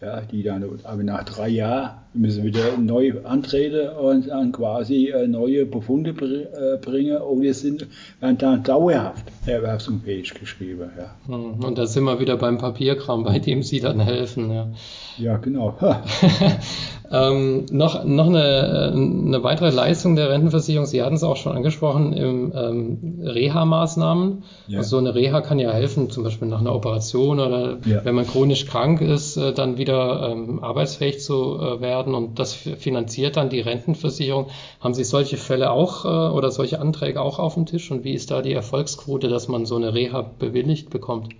ja, 0.00 0.20
die 0.20 0.42
dann 0.42 0.64
aber 0.84 1.02
nach 1.02 1.24
drei 1.24 1.48
Jahren 1.48 1.98
müssen 2.16 2.44
wieder 2.44 2.76
neu 2.78 3.12
antreten 3.24 3.88
und 3.90 4.28
dann 4.28 4.52
quasi 4.52 5.08
äh, 5.08 5.26
neue 5.26 5.66
Befunde 5.66 6.10
äh, 6.10 6.78
bringen 6.78 7.18
oder 7.18 7.54
sind 7.54 7.86
werden 8.20 8.38
dann 8.38 8.62
dauerhaft 8.62 9.24
erwerbsunfähig 9.46 10.34
geschrieben. 10.34 10.90
Ja. 10.98 11.14
Hm, 11.26 11.64
und 11.64 11.78
da 11.78 11.86
sind 11.86 12.04
wir 12.04 12.20
wieder 12.20 12.36
beim 12.36 12.58
Papierkram, 12.58 13.24
bei 13.24 13.38
dem 13.38 13.62
Sie 13.62 13.80
dann 13.80 14.00
helfen. 14.00 14.50
Ja, 14.50 14.68
ja 15.18 15.36
genau. 15.36 15.76
Ähm, 17.10 17.66
noch 17.70 18.04
noch 18.04 18.26
eine, 18.26 18.92
eine 18.92 19.42
weitere 19.42 19.70
Leistung 19.70 20.16
der 20.16 20.30
Rentenversicherung, 20.30 20.86
Sie 20.86 21.02
hatten 21.02 21.14
es 21.14 21.22
auch 21.22 21.36
schon 21.36 21.52
angesprochen, 21.52 22.12
im 22.12 22.52
ähm, 22.54 23.20
Reha-Maßnahmen. 23.22 24.42
Ja. 24.66 24.78
Also 24.78 24.90
so 24.90 24.98
eine 24.98 25.14
Reha 25.14 25.40
kann 25.40 25.58
ja 25.58 25.70
helfen, 25.70 26.10
zum 26.10 26.24
Beispiel 26.24 26.48
nach 26.48 26.60
einer 26.60 26.74
Operation 26.74 27.38
oder 27.38 27.78
ja. 27.84 28.04
wenn 28.04 28.14
man 28.14 28.26
chronisch 28.26 28.66
krank 28.66 29.00
ist, 29.00 29.36
äh, 29.36 29.52
dann 29.52 29.78
wieder 29.78 30.30
ähm, 30.30 30.62
arbeitsfähig 30.62 31.20
zu 31.20 31.58
äh, 31.60 31.80
werden 31.80 32.05
und 32.14 32.38
das 32.38 32.54
finanziert 32.54 33.36
dann 33.36 33.50
die 33.50 33.60
Rentenversicherung. 33.60 34.48
Haben 34.80 34.94
Sie 34.94 35.04
solche 35.04 35.36
Fälle 35.36 35.70
auch 35.70 36.04
äh, 36.04 36.34
oder 36.34 36.50
solche 36.50 36.80
Anträge 36.80 37.20
auch 37.20 37.38
auf 37.38 37.54
dem 37.54 37.66
Tisch 37.66 37.90
und 37.90 38.04
wie 38.04 38.14
ist 38.14 38.30
da 38.30 38.42
die 38.42 38.52
Erfolgsquote, 38.52 39.28
dass 39.28 39.48
man 39.48 39.66
so 39.66 39.76
eine 39.76 39.94
Reha 39.94 40.22
bewilligt 40.38 40.90
bekommt? 40.90 41.34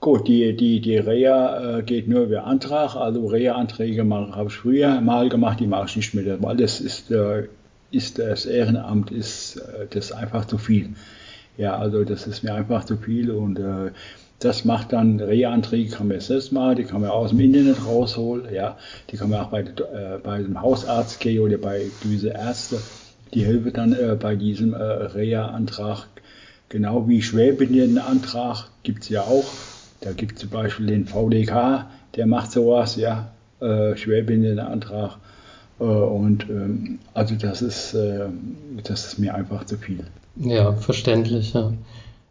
Gut, 0.00 0.28
die, 0.28 0.54
die, 0.56 0.80
die 0.80 0.96
Reha 0.98 1.78
äh, 1.78 1.82
geht 1.82 2.06
nur 2.06 2.24
über 2.24 2.44
Antrag. 2.44 2.96
Also 2.96 3.26
Reha-Anträge 3.26 4.06
habe 4.08 4.48
ich 4.48 4.54
früher 4.54 5.00
mal 5.00 5.28
gemacht, 5.28 5.60
die 5.60 5.66
mache 5.66 5.86
ich 5.86 5.96
nicht 5.96 6.14
mehr, 6.14 6.42
weil 6.42 6.56
das 6.56 6.80
ist, 6.80 7.10
äh, 7.10 7.48
ist 7.90 8.18
das 8.18 8.46
Ehrenamt 8.46 9.10
ist 9.10 9.62
das 9.90 10.12
einfach 10.12 10.44
zu 10.44 10.58
viel. 10.58 10.90
Ja, 11.56 11.78
also 11.78 12.04
das 12.04 12.26
ist 12.26 12.42
mir 12.42 12.52
einfach 12.54 12.84
zu 12.84 12.96
viel 12.98 13.30
und 13.30 13.58
das 14.38 14.64
macht 14.64 14.92
dann 14.92 15.20
Reha-Anträge, 15.20 15.90
kann 15.90 16.08
man 16.08 16.20
selbst 16.20 16.52
machen, 16.52 16.76
die 16.76 16.84
kann 16.84 17.00
man 17.00 17.10
aus 17.10 17.30
dem 17.30 17.40
Internet 17.40 17.84
rausholen, 17.86 18.52
ja, 18.52 18.76
die 19.10 19.16
kann 19.16 19.30
man 19.30 19.40
auch 19.40 19.48
bei, 19.48 19.60
äh, 19.60 20.18
bei 20.22 20.38
dem 20.42 20.60
Hausarzt 20.60 21.20
gehen 21.20 21.40
oder 21.40 21.58
bei 21.58 21.86
gewissen 22.02 22.30
Ärzten, 22.30 22.78
die 23.34 23.44
helfen 23.44 23.72
dann 23.72 23.92
äh, 23.92 24.16
bei 24.20 24.36
diesem 24.36 24.74
äh, 24.74 24.82
Reha-Antrag. 24.82 26.06
Genau 26.68 27.08
wie 27.08 27.22
Schwerbehindertenantrag 27.22 28.68
gibt 28.82 29.04
es 29.04 29.08
ja 29.08 29.22
auch 29.22 29.44
da 30.00 30.12
gibt 30.12 30.34
es 30.34 30.40
zum 30.40 30.50
Beispiel 30.50 30.86
den 30.86 31.06
VDK, 31.06 31.86
der 32.14 32.26
macht 32.26 32.52
sowas, 32.52 32.96
ja, 32.96 33.32
äh, 33.60 33.96
Schwerbehindertenantrag. 33.96 35.18
Äh, 35.80 35.84
und 35.84 36.48
ähm, 36.48 36.98
also 37.14 37.34
das 37.34 37.62
ist, 37.62 37.94
äh, 37.94 38.26
das 38.84 39.06
ist 39.06 39.18
mir 39.18 39.34
einfach 39.34 39.64
zu 39.64 39.76
viel. 39.76 40.04
Ja, 40.36 40.72
verständlich, 40.72 41.54
ja. 41.54 41.72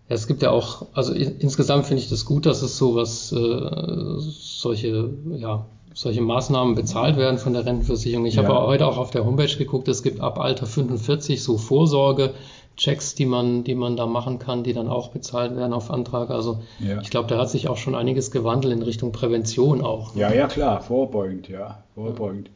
Es 0.07 0.27
gibt 0.27 0.43
ja 0.43 0.51
auch, 0.51 0.85
also 0.93 1.13
insgesamt 1.13 1.87
finde 1.87 2.03
ich 2.03 2.09
das 2.09 2.25
gut, 2.25 2.45
dass 2.45 2.61
es 2.61 2.77
sowas, 2.77 3.31
äh, 3.31 4.19
solche, 4.19 5.09
ja, 5.31 5.65
solche 5.95 6.21
Maßnahmen 6.21 6.75
bezahlt 6.75 7.17
werden 7.17 7.39
von 7.39 7.53
der 7.53 7.65
Rentenversicherung. 7.65 8.25
Ich 8.25 8.35
ja. 8.35 8.43
habe 8.43 8.67
heute 8.67 8.85
auch 8.85 8.97
auf 8.97 9.09
der 9.09 9.25
Homepage 9.25 9.55
geguckt, 9.57 9.87
es 9.87 10.03
gibt 10.03 10.19
ab 10.19 10.39
Alter 10.39 10.67
45 10.67 11.41
so 11.41 11.57
Vorsorge, 11.57 12.33
Checks, 12.77 13.15
die 13.15 13.25
man, 13.25 13.63
die 13.63 13.73
man 13.73 13.95
da 13.95 14.05
machen 14.05 14.37
kann, 14.37 14.63
die 14.63 14.73
dann 14.73 14.89
auch 14.89 15.09
bezahlt 15.09 15.55
werden 15.55 15.73
auf 15.73 15.89
Antrag. 15.89 16.29
Also 16.29 16.59
ja. 16.79 17.01
ich 17.01 17.09
glaube, 17.09 17.29
da 17.29 17.37
hat 17.37 17.49
sich 17.49 17.69
auch 17.69 17.77
schon 17.77 17.95
einiges 17.95 18.31
gewandelt 18.31 18.73
in 18.73 18.81
Richtung 18.81 19.11
Prävention 19.11 19.81
auch. 19.81 20.13
Ne? 20.13 20.21
Ja, 20.21 20.33
ja, 20.33 20.47
klar, 20.47 20.81
vorbeugend, 20.81 21.47
ja, 21.47 21.83
vorbeugend. 21.95 22.49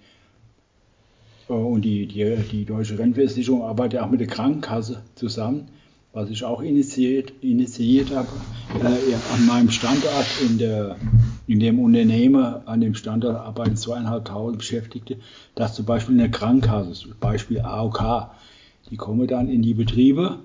Ja. 1.47 1.55
Und 1.55 1.81
die, 1.81 2.05
die, 2.05 2.35
die 2.51 2.65
Deutsche 2.65 2.99
Rentenversicherung 2.99 3.63
arbeitet 3.63 4.01
auch 4.01 4.09
mit 4.09 4.19
der 4.19 4.27
Krankenkasse 4.27 5.01
zusammen, 5.15 5.69
was 6.13 6.29
ich 6.29 6.43
auch 6.43 6.61
initiiert, 6.61 7.33
initiiert 7.41 8.11
habe. 8.15 8.27
Äh, 8.81 9.15
an 9.33 9.45
meinem 9.45 9.69
Standort 9.69 10.27
in, 10.47 10.57
der, 10.57 10.95
in 11.47 11.59
dem 11.59 11.79
Unternehmen, 11.79 12.67
an 12.67 12.81
dem 12.81 12.95
Standort 12.95 13.35
arbeiten 13.35 13.75
zweieinhalbtausend 13.75 14.59
Beschäftigte, 14.59 15.17
dass 15.55 15.75
zum 15.75 15.85
Beispiel 15.85 16.19
eine 16.19 16.29
Krankenkasse, 16.29 17.09
Beispiel 17.19 17.61
AOK, 17.61 18.29
die 18.89 18.97
kommen 18.97 19.27
dann 19.27 19.49
in 19.49 19.61
die 19.61 19.73
Betriebe 19.73 20.39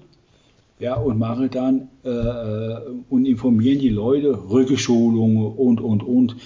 ja, 0.79 0.96
und 0.96 1.18
machen 1.18 1.50
dann 1.50 1.88
äh, 2.05 2.09
äh, 2.09 2.81
und 3.09 3.27
informieren 3.27 3.79
die 3.79 3.90
Leute, 3.90 4.50
Rückenschulungen 4.50 5.46
und, 5.55 5.81
und, 5.81 6.03
und. 6.03 6.37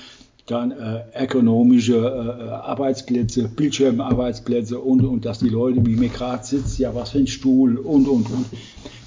Dann 0.49 0.73
äh, 0.73 1.25
ökonomische 1.25 1.97
äh, 1.97 2.49
Arbeitsplätze, 2.51 3.49
Bildschirmarbeitsplätze 3.49 4.79
und, 4.79 5.05
und 5.05 5.25
dass 5.25 5.41
die 5.41 5.51
Leute, 5.51 5.85
wie 5.87 5.97
mir 5.97 6.09
gerade 6.09 6.45
sitzt, 6.45 6.79
ja, 6.79 6.95
was 6.95 7.11
für 7.11 7.19
ein 7.19 7.27
Stuhl 7.27 7.77
und, 7.77 8.09
und, 8.09 8.31
und. 8.31 8.47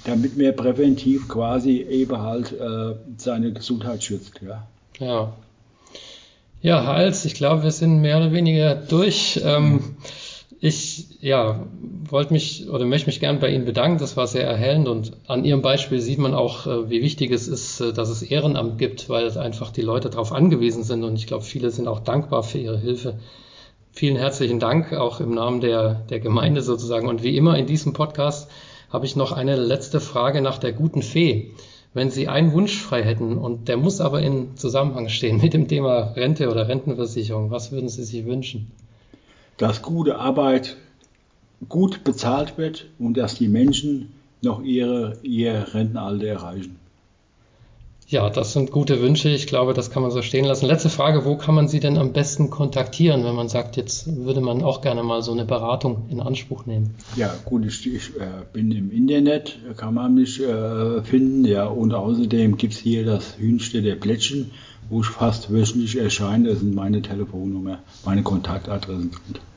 Damit 0.04 0.36
man 0.36 0.54
präventiv 0.56 1.28
quasi 1.28 1.80
eben 1.80 2.18
halt 2.18 2.52
äh, 2.52 2.94
seine 3.16 3.52
Gesundheit 3.52 4.02
schützt. 4.02 4.40
Ja. 4.40 4.66
ja. 4.98 5.32
Ja, 6.60 6.86
Hals, 6.86 7.24
ich 7.24 7.34
glaube, 7.34 7.64
wir 7.64 7.72
sind 7.72 8.00
mehr 8.00 8.18
oder 8.18 8.32
weniger 8.32 8.76
durch. 8.76 9.40
Ähm, 9.44 9.96
Ich 10.64 11.20
ja, 11.20 11.66
wollte 12.08 12.32
mich 12.32 12.68
oder 12.70 12.84
möchte 12.84 13.08
mich 13.08 13.18
gern 13.18 13.40
bei 13.40 13.50
Ihnen 13.52 13.64
bedanken. 13.64 13.98
Das 13.98 14.16
war 14.16 14.28
sehr 14.28 14.46
erhellend 14.46 14.86
und 14.86 15.10
an 15.26 15.44
Ihrem 15.44 15.60
Beispiel 15.60 16.00
sieht 16.00 16.20
man 16.20 16.34
auch, 16.34 16.68
äh, 16.68 16.88
wie 16.88 17.02
wichtig 17.02 17.32
es 17.32 17.48
ist, 17.48 17.80
äh, 17.80 17.92
dass 17.92 18.08
es 18.08 18.22
Ehrenamt 18.22 18.78
gibt, 18.78 19.08
weil 19.08 19.36
einfach 19.36 19.72
die 19.72 19.82
Leute 19.82 20.08
darauf 20.08 20.30
angewiesen 20.30 20.84
sind 20.84 21.02
und 21.02 21.16
ich 21.16 21.26
glaube, 21.26 21.42
viele 21.42 21.72
sind 21.72 21.88
auch 21.88 21.98
dankbar 21.98 22.44
für 22.44 22.58
Ihre 22.58 22.78
Hilfe. 22.78 23.18
Vielen 23.90 24.14
herzlichen 24.14 24.60
Dank 24.60 24.92
auch 24.92 25.18
im 25.18 25.34
Namen 25.34 25.60
der, 25.60 25.94
der 26.10 26.20
Gemeinde 26.20 26.62
sozusagen. 26.62 27.08
Und 27.08 27.24
wie 27.24 27.36
immer 27.36 27.58
in 27.58 27.66
diesem 27.66 27.92
Podcast 27.92 28.48
habe 28.88 29.04
ich 29.04 29.16
noch 29.16 29.32
eine 29.32 29.56
letzte 29.56 29.98
Frage 29.98 30.42
nach 30.42 30.58
der 30.58 30.72
guten 30.72 31.02
Fee. 31.02 31.50
Wenn 31.92 32.12
Sie 32.12 32.28
einen 32.28 32.52
Wunsch 32.52 32.80
frei 32.80 33.02
hätten 33.02 33.36
und 33.36 33.66
der 33.66 33.78
muss 33.78 34.00
aber 34.00 34.22
in 34.22 34.56
Zusammenhang 34.56 35.08
stehen 35.08 35.38
mit 35.42 35.54
dem 35.54 35.66
Thema 35.66 36.12
Rente 36.14 36.48
oder 36.48 36.68
Rentenversicherung, 36.68 37.50
was 37.50 37.72
würden 37.72 37.88
Sie 37.88 38.04
sich 38.04 38.24
wünschen? 38.26 38.70
Dass 39.62 39.80
gute 39.80 40.18
Arbeit 40.18 40.76
gut 41.68 42.02
bezahlt 42.02 42.58
wird 42.58 42.86
und 42.98 43.16
dass 43.16 43.36
die 43.36 43.46
Menschen 43.46 44.12
noch 44.42 44.60
ihre, 44.60 45.18
ihr 45.22 45.68
Rentenalter 45.72 46.26
erreichen. 46.26 46.80
Ja, 48.08 48.28
das 48.28 48.54
sind 48.54 48.72
gute 48.72 49.00
Wünsche. 49.00 49.28
Ich 49.28 49.46
glaube, 49.46 49.72
das 49.72 49.92
kann 49.92 50.02
man 50.02 50.10
so 50.10 50.20
stehen 50.20 50.46
lassen. 50.46 50.66
Letzte 50.66 50.90
Frage, 50.90 51.24
wo 51.24 51.36
kann 51.36 51.54
man 51.54 51.68
Sie 51.68 51.78
denn 51.78 51.96
am 51.96 52.12
besten 52.12 52.50
kontaktieren, 52.50 53.22
wenn 53.22 53.36
man 53.36 53.48
sagt, 53.48 53.76
jetzt 53.76 54.24
würde 54.24 54.40
man 54.40 54.64
auch 54.64 54.80
gerne 54.80 55.04
mal 55.04 55.22
so 55.22 55.30
eine 55.30 55.44
Beratung 55.44 56.06
in 56.10 56.18
Anspruch 56.18 56.66
nehmen? 56.66 56.96
Ja, 57.14 57.32
gut, 57.44 57.64
ich, 57.64 57.86
ich 57.86 58.16
äh, 58.16 58.42
bin 58.52 58.72
im 58.72 58.90
Internet, 58.90 59.60
kann 59.76 59.94
man 59.94 60.14
mich 60.14 60.40
äh, 60.40 61.04
finden. 61.04 61.44
Ja, 61.44 61.66
und 61.66 61.94
außerdem 61.94 62.56
gibt 62.56 62.74
es 62.74 62.80
hier 62.80 63.06
das 63.06 63.38
Hünstetter 63.38 63.94
Plättchen, 63.94 64.50
wo 64.90 65.02
ich 65.02 65.06
fast 65.06 65.52
wöchentlich 65.52 65.96
erscheine. 65.96 66.48
Das 66.48 66.58
sind 66.58 66.74
meine 66.74 67.00
Telefonnummer, 67.00 67.78
meine 68.04 68.24
Kontaktadressen 68.24 69.12
drin. 69.12 69.51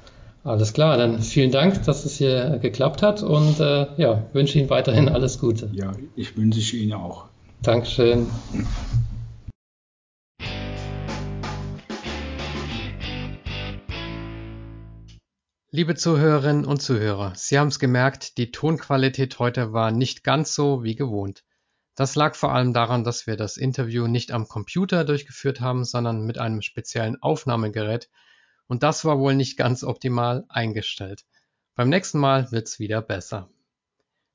Alles 0.45 0.73
klar, 0.73 0.95
dann 0.97 1.23
vielen 1.23 1.49
Dank, 1.49 1.85
dass 1.85 2.05
es 2.05 2.17
hier 2.17 2.59
geklappt 2.61 3.01
hat 3.01 3.23
und 3.23 3.59
äh, 3.59 3.87
ja, 3.97 4.29
wünsche 4.31 4.59
Ihnen 4.59 4.69
weiterhin 4.69 5.09
alles 5.09 5.39
Gute. 5.39 5.71
Ja, 5.73 5.91
ich 6.15 6.37
wünsche 6.37 6.77
Ihnen 6.77 6.93
auch. 6.93 7.25
Dankeschön. 7.63 8.27
Liebe 15.71 15.95
Zuhörerinnen 15.95 16.65
und 16.65 16.79
Zuhörer, 16.79 17.33
Sie 17.35 17.57
haben 17.57 17.69
es 17.69 17.79
gemerkt, 17.79 18.37
die 18.37 18.51
Tonqualität 18.51 19.39
heute 19.39 19.73
war 19.73 19.89
nicht 19.89 20.23
ganz 20.23 20.53
so 20.53 20.83
wie 20.83 20.95
gewohnt. 20.95 21.43
Das 21.95 22.15
lag 22.15 22.35
vor 22.35 22.53
allem 22.53 22.71
daran, 22.71 23.03
dass 23.03 23.25
wir 23.25 23.35
das 23.35 23.57
Interview 23.57 24.05
nicht 24.05 24.31
am 24.31 24.47
Computer 24.47 25.05
durchgeführt 25.05 25.59
haben, 25.59 25.85
sondern 25.85 26.23
mit 26.23 26.37
einem 26.37 26.61
speziellen 26.61 27.19
Aufnahmegerät 27.19 28.09
und 28.67 28.83
das 28.83 29.05
war 29.05 29.19
wohl 29.19 29.35
nicht 29.35 29.57
ganz 29.57 29.83
optimal 29.83 30.45
eingestellt. 30.49 31.25
Beim 31.75 31.89
nächsten 31.89 32.19
Mal 32.19 32.51
wird's 32.51 32.79
wieder 32.79 33.01
besser. 33.01 33.49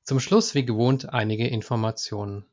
Zum 0.05 0.21
Schluss 0.21 0.55
wie 0.55 0.65
gewohnt 0.65 1.13
einige 1.13 1.47
Informationen. 1.47 2.45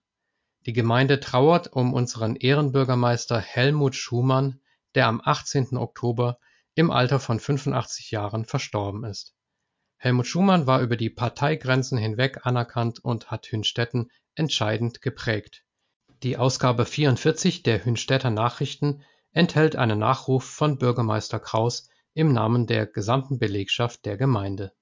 Die 0.65 0.73
Gemeinde 0.73 1.19
trauert 1.19 1.71
um 1.73 1.93
unseren 1.93 2.35
Ehrenbürgermeister 2.35 3.39
Helmut 3.39 3.95
Schumann, 3.95 4.59
der 4.95 5.07
am 5.07 5.21
18. 5.23 5.77
Oktober 5.77 6.39
im 6.75 6.91
Alter 6.91 7.19
von 7.19 7.39
85 7.39 8.11
Jahren 8.11 8.45
verstorben 8.45 9.03
ist. 9.03 9.33
Helmut 9.97 10.27
Schumann 10.27 10.67
war 10.67 10.81
über 10.81 10.95
die 10.95 11.09
Parteigrenzen 11.09 11.97
hinweg 11.97 12.45
anerkannt 12.45 13.03
und 13.03 13.31
hat 13.31 13.51
Hünstetten 13.51 14.11
entscheidend 14.35 15.01
geprägt. 15.01 15.63
Die 16.23 16.37
Ausgabe 16.37 16.85
44 16.85 17.63
der 17.63 17.83
Hünstetter 17.83 18.29
Nachrichten 18.29 19.03
enthält 19.37 19.75
einen 19.75 19.99
Nachruf 19.99 20.43
von 20.43 20.77
Bürgermeister 20.77 21.39
Kraus 21.39 21.89
im 22.13 22.33
Namen 22.33 22.67
der 22.67 22.85
gesamten 22.85 23.39
Belegschaft 23.39 24.05
der 24.05 24.17
Gemeinde. 24.17 24.73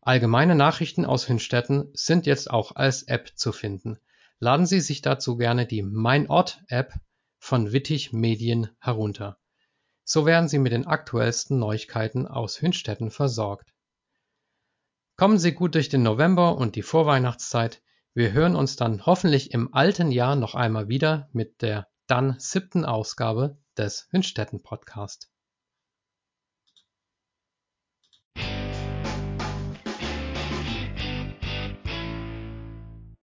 Allgemeine 0.00 0.54
Nachrichten 0.54 1.04
aus 1.04 1.28
Hünstetten 1.28 1.90
sind 1.92 2.26
jetzt 2.26 2.50
auch 2.50 2.74
als 2.74 3.02
App 3.02 3.32
zu 3.36 3.52
finden 3.52 3.98
Laden 4.42 4.66
Sie 4.66 4.80
sich 4.80 5.02
dazu 5.02 5.36
gerne 5.36 5.66
die 5.66 5.82
Mein 5.82 6.28
Ort-App 6.28 6.94
von 7.38 7.70
Wittig 7.72 8.12
Medien 8.12 8.70
herunter. 8.80 9.38
So 10.02 10.26
werden 10.26 10.48
Sie 10.48 10.58
mit 10.58 10.72
den 10.72 10.84
aktuellsten 10.84 11.60
Neuigkeiten 11.60 12.26
aus 12.26 12.60
Hünstetten 12.60 13.12
versorgt. 13.12 13.72
Kommen 15.16 15.38
Sie 15.38 15.52
gut 15.52 15.76
durch 15.76 15.90
den 15.90 16.02
November 16.02 16.56
und 16.56 16.74
die 16.74 16.82
Vorweihnachtszeit. 16.82 17.82
Wir 18.14 18.32
hören 18.32 18.56
uns 18.56 18.74
dann 18.74 19.06
hoffentlich 19.06 19.52
im 19.52 19.72
alten 19.72 20.10
Jahr 20.10 20.34
noch 20.34 20.56
einmal 20.56 20.88
wieder 20.88 21.28
mit 21.32 21.62
der 21.62 21.86
dann 22.06 22.36
siebten 22.38 22.84
Ausgabe 22.84 23.58
des 23.76 24.08
Hünstetten 24.10 24.62
Podcast. 24.62 25.31